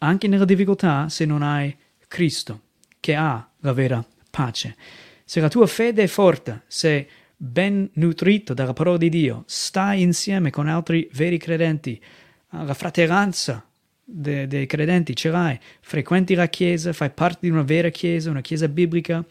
anche 0.00 0.28
nella 0.28 0.44
difficoltà, 0.44 1.08
se 1.08 1.24
non 1.24 1.40
hai 1.40 1.74
Cristo, 2.06 2.60
che 3.00 3.14
ha 3.14 3.48
la 3.60 3.72
vera 3.72 4.04
pace. 4.28 4.76
Se 5.24 5.40
la 5.40 5.48
tua 5.48 5.66
fede 5.66 6.02
è 6.02 6.06
forte, 6.06 6.64
se 6.66 7.08
ben 7.34 7.88
nutrito 7.94 8.52
dalla 8.52 8.74
parola 8.74 8.98
di 8.98 9.08
Dio, 9.08 9.42
stai 9.46 10.02
insieme 10.02 10.50
con 10.50 10.68
altri 10.68 11.08
veri 11.14 11.38
credenti, 11.38 11.98
la 12.50 12.74
fratellanza 12.74 13.69
dei, 14.10 14.46
dei 14.46 14.66
credenti 14.66 15.14
ce 15.14 15.30
l'hai, 15.30 15.58
frequenti 15.80 16.34
la 16.34 16.48
chiesa, 16.48 16.92
fai 16.92 17.10
parte 17.10 17.38
di 17.42 17.50
una 17.50 17.62
vera 17.62 17.88
chiesa, 17.90 18.30
una 18.30 18.40
chiesa 18.40 18.68
biblica, 18.68 19.24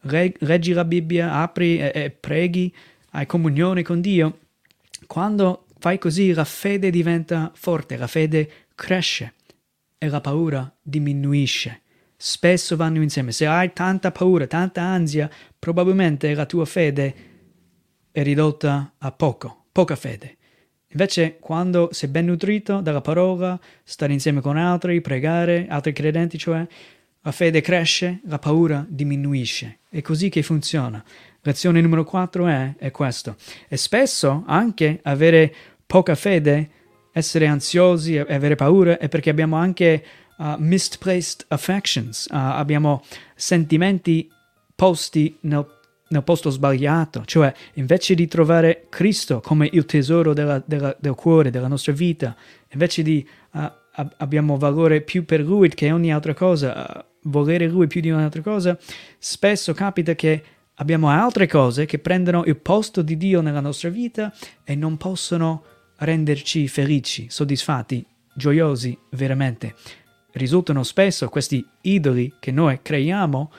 reg- 0.00 0.36
leggi 0.40 0.72
la 0.72 0.84
Bibbia, 0.84 1.34
apri 1.34 1.78
e, 1.78 1.92
e 1.94 2.10
preghi, 2.10 2.74
hai 3.10 3.26
comunione 3.26 3.82
con 3.82 4.00
Dio, 4.00 4.38
quando 5.06 5.66
fai 5.78 5.98
così 5.98 6.32
la 6.32 6.44
fede 6.44 6.90
diventa 6.90 7.52
forte, 7.54 7.96
la 7.96 8.06
fede 8.06 8.50
cresce 8.74 9.34
e 9.98 10.08
la 10.08 10.20
paura 10.20 10.74
diminuisce. 10.82 11.82
Spesso 12.16 12.76
vanno 12.76 13.02
insieme. 13.02 13.32
Se 13.32 13.46
hai 13.46 13.72
tanta 13.72 14.10
paura, 14.10 14.46
tanta 14.46 14.82
ansia, 14.82 15.28
probabilmente 15.58 16.32
la 16.34 16.46
tua 16.46 16.64
fede 16.64 17.14
è 18.10 18.22
ridotta 18.22 18.94
a 18.96 19.12
poco, 19.12 19.66
poca 19.70 19.94
fede. 19.94 20.36
Invece, 20.94 21.38
quando 21.40 21.88
sei 21.90 22.08
ben 22.08 22.26
nutrito 22.26 22.80
dalla 22.80 23.00
parola, 23.00 23.58
stare 23.82 24.12
insieme 24.12 24.40
con 24.40 24.56
altri, 24.56 25.00
pregare, 25.00 25.66
altri 25.68 25.92
credenti, 25.92 26.38
cioè, 26.38 26.64
la 27.20 27.32
fede 27.32 27.60
cresce, 27.60 28.20
la 28.26 28.38
paura 28.38 28.86
diminuisce. 28.88 29.78
È 29.88 30.00
così 30.02 30.28
che 30.28 30.42
funziona. 30.42 31.02
Lezione 31.42 31.80
numero 31.80 32.04
4 32.04 32.46
è, 32.46 32.74
è 32.78 32.90
questo. 32.92 33.34
E 33.68 33.76
spesso 33.76 34.44
anche 34.46 35.00
avere 35.02 35.52
poca 35.84 36.14
fede, 36.14 36.70
essere 37.12 37.48
ansiosi 37.48 38.14
e 38.14 38.32
avere 38.32 38.54
paura 38.54 38.96
è 38.96 39.08
perché 39.08 39.30
abbiamo 39.30 39.56
anche 39.56 40.04
uh, 40.38 40.54
misplaced 40.58 41.44
affections, 41.48 42.26
uh, 42.26 42.36
abbiamo 42.36 43.02
sentimenti 43.34 44.30
posti 44.76 45.36
nel 45.40 45.66
nel 46.08 46.22
posto 46.22 46.50
sbagliato, 46.50 47.24
cioè 47.24 47.52
invece 47.74 48.14
di 48.14 48.26
trovare 48.26 48.86
Cristo 48.88 49.40
come 49.40 49.68
il 49.72 49.86
tesoro 49.86 50.32
della, 50.32 50.62
della, 50.64 50.94
del 50.98 51.14
cuore, 51.14 51.50
della 51.50 51.68
nostra 51.68 51.92
vita, 51.92 52.36
invece 52.72 53.02
di 53.02 53.26
uh, 53.52 53.60
abbiamo 54.18 54.56
valore 54.56 55.00
più 55.00 55.24
per 55.24 55.40
Lui 55.40 55.68
che 55.70 55.90
ogni 55.90 56.12
altra 56.12 56.34
cosa, 56.34 57.04
uh, 57.22 57.28
volere 57.30 57.66
Lui 57.66 57.86
più 57.86 58.00
di 58.00 58.10
ogni 58.10 58.22
altra 58.22 58.42
cosa, 58.42 58.78
spesso 59.18 59.72
capita 59.72 60.14
che 60.14 60.42
abbiamo 60.74 61.08
altre 61.08 61.46
cose 61.46 61.86
che 61.86 61.98
prendono 61.98 62.44
il 62.44 62.56
posto 62.56 63.02
di 63.02 63.16
Dio 63.16 63.40
nella 63.40 63.60
nostra 63.60 63.88
vita 63.88 64.32
e 64.62 64.74
non 64.74 64.96
possono 64.96 65.64
renderci 65.96 66.68
felici, 66.68 67.26
soddisfatti, 67.30 68.04
gioiosi 68.34 68.96
veramente. 69.10 69.74
Risultano 70.32 70.82
spesso 70.82 71.28
questi 71.28 71.64
idoli 71.82 72.34
che 72.40 72.50
noi 72.50 72.80
creiamo 72.82 73.52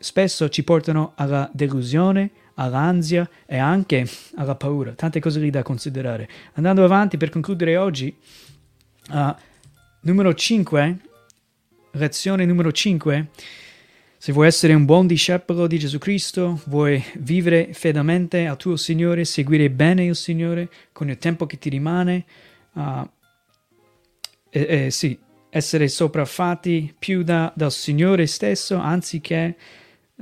spesso 0.00 0.48
ci 0.48 0.64
portano 0.64 1.12
alla 1.14 1.48
delusione, 1.52 2.30
all'ansia 2.54 3.28
e 3.46 3.58
anche 3.58 4.08
alla 4.36 4.56
paura. 4.56 4.92
Tante 4.92 5.20
cose 5.20 5.38
lì 5.38 5.50
da 5.50 5.62
considerare. 5.62 6.28
Andando 6.54 6.82
avanti 6.82 7.16
per 7.16 7.28
concludere 7.28 7.76
oggi, 7.76 8.14
uh, 9.10 9.34
numero 10.00 10.34
5, 10.34 10.96
lezione 11.92 12.44
numero 12.46 12.72
5. 12.72 13.28
Se 14.16 14.32
vuoi 14.32 14.48
essere 14.48 14.74
un 14.74 14.84
buon 14.84 15.06
discepolo 15.06 15.66
di 15.66 15.78
Gesù 15.78 15.98
Cristo, 15.98 16.60
vuoi 16.66 17.02
vivere 17.18 17.72
fedelmente 17.72 18.46
al 18.46 18.56
tuo 18.56 18.76
Signore, 18.76 19.24
seguire 19.24 19.70
bene 19.70 20.04
il 20.04 20.16
Signore 20.16 20.68
con 20.92 21.08
il 21.08 21.18
tempo 21.18 21.46
che 21.46 21.58
ti 21.58 21.68
rimane, 21.68 22.24
uh, 22.72 23.08
eh, 24.50 24.84
eh, 24.86 24.90
sì, 24.90 25.18
essere 25.50 25.88
sopraffatti 25.88 26.94
più 26.98 27.22
da, 27.22 27.52
dal 27.54 27.72
Signore 27.72 28.26
stesso 28.26 28.76
anziché 28.76 29.56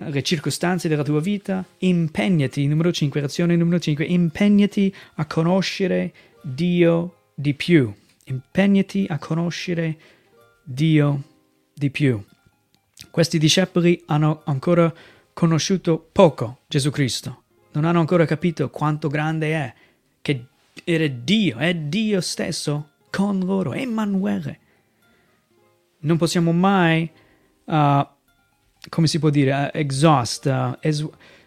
le 0.06 0.22
circostanze 0.22 0.88
della 0.88 1.02
tua 1.02 1.20
vita, 1.20 1.64
impegnati, 1.78 2.66
numero 2.66 2.92
5, 2.92 3.20
azione 3.22 3.56
numero 3.56 3.78
5, 3.80 4.04
impegnati 4.04 4.94
a 5.14 5.26
conoscere 5.26 6.12
Dio 6.42 7.30
di 7.34 7.54
più. 7.54 7.92
Impegnati 8.24 9.06
a 9.08 9.18
conoscere 9.18 9.98
Dio 10.62 11.22
di 11.74 11.90
più. 11.90 12.22
Questi 13.10 13.38
discepoli 13.38 14.02
hanno 14.06 14.42
ancora 14.44 14.92
conosciuto 15.32 16.08
poco 16.12 16.60
Gesù 16.66 16.90
Cristo, 16.90 17.44
non 17.72 17.84
hanno 17.84 18.00
ancora 18.00 18.24
capito 18.24 18.70
quanto 18.70 19.08
grande 19.08 19.52
è, 19.52 19.74
che 20.20 20.46
era 20.84 21.06
Dio, 21.06 21.58
è 21.58 21.74
Dio 21.74 22.20
stesso 22.20 22.90
con 23.10 23.40
loro, 23.40 23.72
Emanuele. 23.72 24.58
Non 26.00 26.16
possiamo 26.16 26.52
mai 26.52 27.10
uh, 27.64 28.06
come 28.88 29.06
si 29.06 29.18
può 29.18 29.30
dire, 29.30 29.70
eh, 29.72 29.80
exhaust, 29.80 30.46
uh, 30.46 30.76
es- 30.80 31.06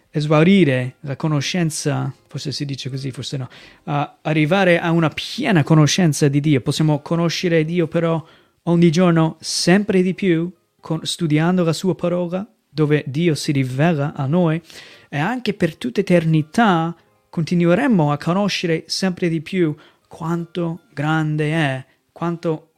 esaurire 0.10 0.96
la 1.02 1.16
conoscenza, 1.16 2.14
forse 2.28 2.52
si 2.52 2.66
dice 2.66 2.90
così, 2.90 3.12
forse 3.12 3.38
no, 3.38 3.48
uh, 3.84 4.10
arrivare 4.22 4.80
a 4.80 4.92
una 4.92 5.10
piena 5.10 5.64
conoscenza 5.64 6.28
di 6.28 6.42
Dio. 6.42 6.62
Possiamo 6.62 7.02
conoscere 7.02 7.64
Dio 7.64 7.88
però 7.88 8.24
ogni 8.64 8.92
giorno 8.92 9.38
sempre 9.40 10.02
di 10.02 10.14
più, 10.14 10.52
con, 10.80 11.00
studiando 11.04 11.64
la 11.64 11.74
sua 11.74 11.96
parola, 11.96 12.46
dove 12.70 13.04
Dio 13.08 13.36
si 13.36 13.52
rivela 13.52 14.14
a 14.14 14.26
noi, 14.26 14.62
e 15.10 15.18
anche 15.18 15.54
per 15.54 15.76
tutta 15.76 16.02
eternità 16.02 16.96
continueremo 17.30 18.12
a 18.12 18.18
conoscere 18.18 18.84
sempre 18.88 19.30
di 19.30 19.42
più 19.42 19.74
quanto 20.08 20.82
grande 20.94 21.52
è, 21.54 21.86
quanto 22.12 22.72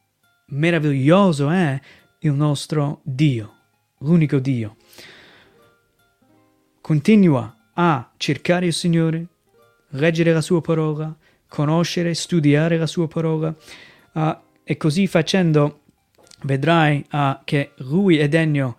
meraviglioso 0.47 1.49
è 1.49 1.79
il 2.19 2.33
nostro 2.33 3.01
Dio 3.03 3.61
l'unico 4.03 4.39
Dio. 4.39 4.75
Continua 6.79 7.55
a 7.73 8.11
cercare 8.17 8.67
il 8.67 8.73
Signore, 8.73 9.25
leggere 9.89 10.33
la 10.33 10.41
sua 10.41 10.61
parola, 10.61 11.15
conoscere, 11.47 12.13
studiare 12.13 12.77
la 12.77 12.87
sua 12.87 13.07
parola 13.07 13.53
uh, 14.13 14.35
e 14.63 14.77
così 14.77 15.07
facendo 15.07 15.81
vedrai 16.43 17.05
uh, 17.11 17.37
che 17.43 17.71
Lui 17.77 18.17
è 18.17 18.27
degno 18.27 18.77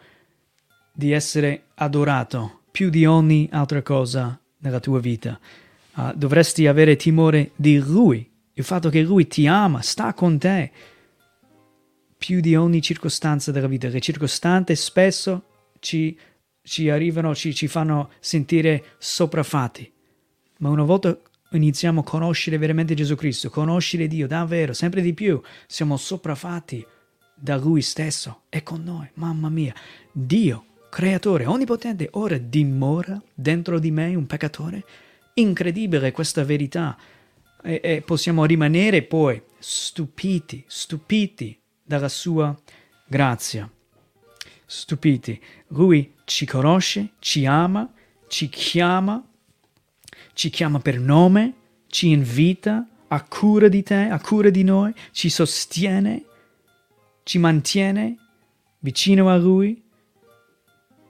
di 0.93 1.12
essere 1.12 1.64
adorato 1.75 2.61
più 2.70 2.91
di 2.91 3.07
ogni 3.07 3.49
altra 3.51 3.83
cosa 3.83 4.39
nella 4.59 4.81
tua 4.81 5.01
vita. 5.01 5.39
Uh, 5.95 6.12
dovresti 6.14 6.66
avere 6.66 6.97
timore 6.97 7.53
di 7.55 7.79
Lui, 7.79 8.29
il 8.53 8.64
fatto 8.64 8.91
che 8.91 9.01
Lui 9.01 9.27
ti 9.27 9.47
ama, 9.47 9.81
sta 9.81 10.12
con 10.12 10.39
te, 10.39 10.70
più 12.25 12.41
di 12.41 12.57
ogni 12.57 12.81
circostanza 12.81 13.53
della 13.53 13.66
vita. 13.66 13.89
Le 13.89 14.01
circostanze 14.01 14.75
spesso 14.77 15.43
ci, 15.79 16.18
ci 16.62 16.89
arrivano, 16.89 17.35
ci, 17.35 17.55
ci 17.55 17.68
fanno 17.68 18.12
sentire 18.18 18.83
sopraffatti. 18.97 19.93
Ma 20.61 20.70
una 20.70 20.85
volta 20.85 21.20
iniziamo 21.51 22.01
a 22.01 22.05
conoscere 22.05 22.57
veramente 22.57 22.95
Gesù 22.95 23.14
Cristo, 23.14 23.51
conoscere 23.51 24.07
Dio 24.07 24.27
davvero, 24.27 24.72
sempre 24.72 25.03
di 25.03 25.12
più, 25.12 25.39
siamo 25.66 25.99
sopraffatti 25.99 26.83
da 27.35 27.57
Lui 27.57 27.83
stesso, 27.83 28.45
è 28.49 28.62
con 28.62 28.83
noi, 28.83 29.07
mamma 29.16 29.51
mia. 29.51 29.75
Dio, 30.11 30.64
creatore, 30.89 31.45
onnipotente, 31.45 32.09
ora 32.12 32.39
dimora 32.39 33.22
dentro 33.35 33.79
di 33.79 33.91
me 33.91 34.14
un 34.14 34.25
peccatore? 34.25 34.83
Incredibile 35.35 36.11
questa 36.11 36.43
verità. 36.43 36.97
E, 37.62 37.81
e 37.83 38.01
possiamo 38.01 38.47
rimanere 38.47 39.03
poi 39.03 39.43
stupiti, 39.59 40.64
stupiti 40.66 41.59
dalla 41.85 42.09
sua 42.09 42.57
grazia. 43.07 43.70
Stupiti. 44.66 45.41
Lui 45.68 46.14
ci 46.24 46.47
conosce, 46.47 47.11
ci 47.18 47.47
ama, 47.47 47.93
ci 48.28 48.49
chiama, 48.49 49.22
ci 50.32 50.51
chiama 50.51 50.80
per 50.80 50.99
nome, 50.99 51.55
ci 51.87 52.09
invita, 52.09 52.87
a 53.09 53.22
cura 53.22 53.68
di 53.68 53.82
te, 53.82 54.09
a 54.09 54.18
cura 54.18 54.51
di 54.51 54.64
noi, 54.64 54.93
ci 55.12 55.28
sostiene, 55.28 56.24
ci 57.22 57.39
mantiene 57.39 58.16
vicino 58.80 59.28
a 59.28 59.37
Lui, 59.37 59.80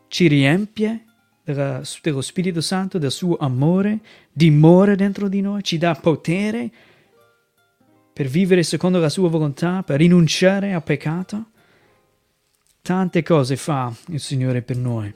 ci 0.09 0.29
riempie 0.29 1.05
della, 1.43 1.83
dello 2.03 2.21
Spirito 2.21 2.61
Santo, 2.61 2.99
del 2.99 3.11
suo 3.11 3.37
amore, 3.37 4.01
dimora 4.33 4.95
dentro 4.95 5.29
di 5.29 5.41
noi, 5.41 5.63
ci 5.63 5.79
dà 5.79 5.95
potere 5.95 6.71
per 8.15 8.29
vivere 8.29 8.63
secondo 8.63 9.01
la 9.01 9.09
sua 9.09 9.29
volontà, 9.29 9.83
per 9.83 9.99
rinunciare 9.99 10.73
al 10.73 10.85
peccato. 10.85 11.47
Tante 12.81 13.23
cose 13.25 13.57
fa 13.57 13.93
il 14.09 14.21
Signore 14.21 14.63
per 14.63 14.77
noi. 14.77 15.13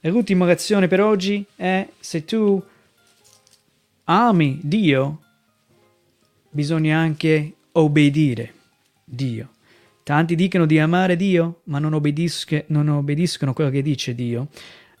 E 0.00 0.10
l'ultima 0.10 0.46
lezione 0.46 0.88
per 0.88 1.00
oggi 1.00 1.46
è 1.54 1.88
se 2.00 2.24
tu 2.24 2.62
ami 4.04 4.58
Dio, 4.62 5.22
bisogna 6.50 6.98
anche 6.98 7.54
obbedire 7.72 8.52
Dio. 9.04 9.50
Tanti 10.02 10.34
dicono 10.34 10.66
di 10.66 10.78
amare 10.78 11.16
Dio, 11.16 11.60
ma 11.64 11.78
non, 11.78 11.90
non 11.90 12.88
obbediscono 12.88 13.52
quello 13.54 13.70
che 13.70 13.80
dice 13.80 14.14
Dio. 14.14 14.48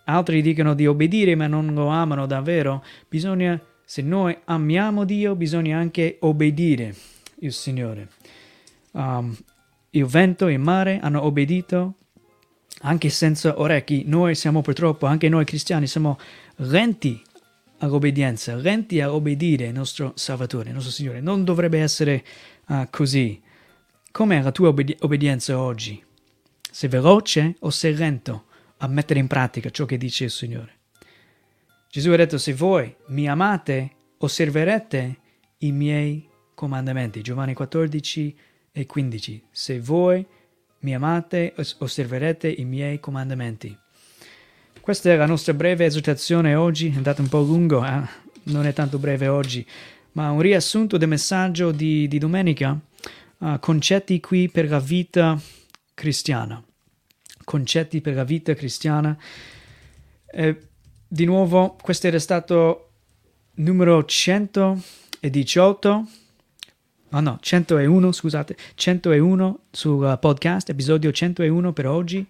Altri 0.04 0.40
dicono 0.40 0.74
di 0.74 0.86
obbedire, 0.86 1.34
ma 1.34 1.48
non 1.48 1.74
lo 1.74 1.88
amano 1.88 2.26
davvero. 2.26 2.84
Bisogna, 3.08 3.60
se 3.84 4.02
noi 4.02 4.36
amiamo 4.44 5.04
Dio, 5.04 5.34
bisogna 5.34 5.78
anche 5.78 6.16
obbedire 6.20 6.94
il 7.40 7.52
Signore. 7.52 8.08
Um, 8.92 9.36
il 9.90 10.04
vento 10.06 10.46
e 10.46 10.54
il 10.54 10.58
mare 10.58 10.98
hanno 11.00 11.22
obbedito 11.22 11.94
anche 12.80 13.10
senza 13.10 13.60
orecchi. 13.60 14.04
Noi 14.06 14.34
siamo 14.34 14.62
purtroppo, 14.62 15.06
anche 15.06 15.28
noi 15.28 15.44
cristiani, 15.44 15.86
siamo 15.86 16.18
lenti 16.56 17.22
all'obbedienza, 17.78 18.54
lenti 18.56 19.00
a 19.00 19.12
obbedire 19.12 19.66
il 19.66 19.72
nostro 19.72 20.12
Salvatore, 20.16 20.68
il 20.68 20.74
nostro 20.74 20.92
Signore. 20.92 21.20
Non 21.20 21.44
dovrebbe 21.44 21.80
essere 21.80 22.24
uh, 22.68 22.86
così. 22.90 23.40
Com'è 24.10 24.42
la 24.42 24.52
tua 24.52 24.68
obbedi- 24.68 24.96
obbedienza 25.00 25.58
oggi? 25.58 26.02
Sei 26.70 26.88
veloce 26.88 27.56
o 27.60 27.70
sei 27.70 27.94
lento 27.94 28.46
a 28.78 28.88
mettere 28.88 29.20
in 29.20 29.26
pratica 29.26 29.70
ciò 29.70 29.84
che 29.84 29.96
dice 29.96 30.24
il 30.24 30.30
Signore? 30.30 30.73
Gesù 31.94 32.10
ha 32.10 32.16
detto, 32.16 32.38
se 32.38 32.52
voi 32.54 32.92
mi 33.10 33.28
amate, 33.28 33.90
osserverete 34.18 35.16
i 35.58 35.70
miei 35.70 36.28
comandamenti. 36.52 37.20
Giovanni 37.20 37.54
14 37.54 38.36
e 38.72 38.84
15. 38.84 39.44
Se 39.52 39.78
voi 39.78 40.26
mi 40.80 40.92
amate, 40.92 41.54
osserverete 41.78 42.50
i 42.50 42.64
miei 42.64 42.98
comandamenti. 42.98 43.78
Questa 44.80 45.12
è 45.12 45.14
la 45.14 45.26
nostra 45.26 45.54
breve 45.54 45.84
esortazione 45.84 46.56
oggi, 46.56 46.88
è 46.88 46.96
andata 46.96 47.22
un 47.22 47.28
po' 47.28 47.42
lungo, 47.42 47.86
eh? 47.86 48.02
non 48.42 48.66
è 48.66 48.72
tanto 48.72 48.98
breve 48.98 49.28
oggi, 49.28 49.64
ma 50.14 50.32
un 50.32 50.40
riassunto 50.40 50.96
del 50.96 51.06
messaggio 51.06 51.70
di, 51.70 52.08
di 52.08 52.18
domenica 52.18 52.76
uh, 53.38 53.60
concetti 53.60 54.18
qui 54.18 54.48
per 54.48 54.68
la 54.68 54.80
vita 54.80 55.40
cristiana. 55.94 56.60
Concetti 57.44 58.00
per 58.00 58.14
la 58.16 58.24
vita 58.24 58.52
cristiana. 58.52 59.16
Eh, 60.32 60.58
di 61.14 61.26
nuovo, 61.26 61.76
questo 61.80 62.08
era 62.08 62.18
stato 62.18 62.88
numero 63.54 64.04
118. 64.04 66.06
Oh 67.10 67.20
no, 67.20 67.38
101, 67.40 68.10
scusate, 68.10 68.56
101 68.74 69.58
sul 69.70 70.18
podcast, 70.20 70.70
episodio 70.70 71.12
101 71.12 71.72
per 71.72 71.86
oggi. 71.86 72.26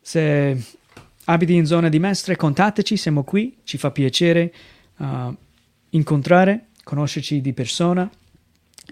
Se 0.00 0.64
abiti 1.24 1.52
in 1.52 1.66
zona 1.66 1.90
di 1.90 1.98
Mestre, 1.98 2.36
contateci, 2.36 2.96
siamo 2.96 3.24
qui, 3.24 3.58
ci 3.64 3.76
fa 3.76 3.90
piacere 3.90 4.50
uh, 4.96 5.36
incontrare, 5.90 6.68
conoscerci 6.82 7.42
di 7.42 7.52
persona. 7.52 8.10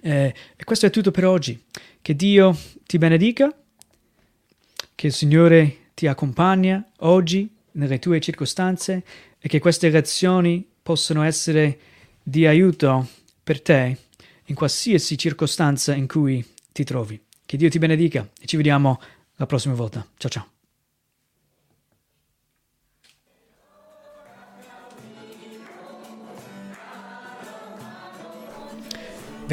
Eh, 0.03 0.35
e 0.57 0.65
questo 0.65 0.85
è 0.85 0.91
tutto 0.91 1.11
per 1.11 1.25
oggi. 1.25 1.59
Che 2.03 2.15
Dio 2.15 2.55
ti 2.85 2.99
benedica, 2.99 3.51
che 4.95 5.07
il 5.07 5.15
Signore 5.15 5.77
ti 5.95 6.07
accompagna 6.07 6.87
oggi 6.99 7.61
nelle 7.73 7.99
tue 7.99 8.21
circostanze 8.21 9.03
e 9.39 9.49
che 9.49 9.59
queste 9.59 9.91
lezioni 9.91 10.67
possano 10.83 11.23
essere 11.23 11.79
di 12.23 12.47
aiuto 12.47 13.09
per 13.43 13.61
te 13.61 13.97
in 14.47 14.55
qualsiasi 14.55 15.17
circostanza 15.17 15.95
in 15.95 16.07
cui 16.07 16.45
ti 16.73 16.85
trovi. 16.85 17.21
Che 17.45 17.57
Dio 17.57 17.69
ti 17.69 17.79
benedica 17.79 18.29
e 18.41 18.47
ci 18.47 18.57
vediamo 18.57 19.01
la 19.37 19.47
prossima 19.47 19.75
volta. 19.75 20.07
Ciao 20.17 20.31
ciao. 20.31 20.52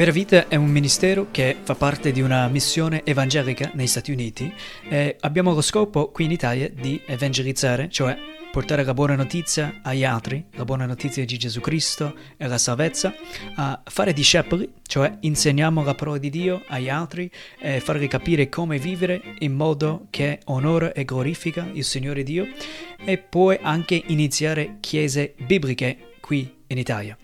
Vera 0.00 0.12
Vita 0.12 0.48
è 0.48 0.56
un 0.56 0.70
ministero 0.70 1.26
che 1.30 1.58
fa 1.62 1.74
parte 1.74 2.10
di 2.10 2.22
una 2.22 2.48
missione 2.48 3.04
evangelica 3.04 3.70
negli 3.74 3.86
Stati 3.86 4.10
Uniti 4.10 4.50
e 4.88 5.18
abbiamo 5.20 5.52
lo 5.52 5.60
scopo 5.60 6.10
qui 6.10 6.24
in 6.24 6.30
Italia 6.30 6.70
di 6.70 6.98
evangelizzare, 7.04 7.90
cioè 7.90 8.16
portare 8.50 8.82
la 8.82 8.94
buona 8.94 9.14
notizia 9.14 9.80
agli 9.82 10.02
altri, 10.02 10.42
la 10.52 10.64
buona 10.64 10.86
notizia 10.86 11.22
di 11.26 11.36
Gesù 11.36 11.60
Cristo 11.60 12.14
e 12.38 12.46
la 12.46 12.56
salvezza, 12.56 13.14
a 13.56 13.82
fare 13.84 14.14
discepoli, 14.14 14.72
cioè 14.86 15.18
insegniamo 15.20 15.84
la 15.84 15.94
parola 15.94 16.16
di 16.16 16.30
Dio 16.30 16.62
agli 16.68 16.88
altri 16.88 17.30
e 17.58 17.80
farli 17.80 18.08
capire 18.08 18.48
come 18.48 18.78
vivere 18.78 19.20
in 19.40 19.52
modo 19.52 20.06
che 20.08 20.40
onora 20.46 20.94
e 20.94 21.04
glorifica 21.04 21.68
il 21.74 21.84
Signore 21.84 22.22
Dio 22.22 22.46
e 23.04 23.18
poi 23.18 23.58
anche 23.60 24.02
iniziare 24.06 24.78
chiese 24.80 25.34
bibliche 25.36 26.14
qui 26.20 26.50
in 26.68 26.78
Italia. 26.78 27.18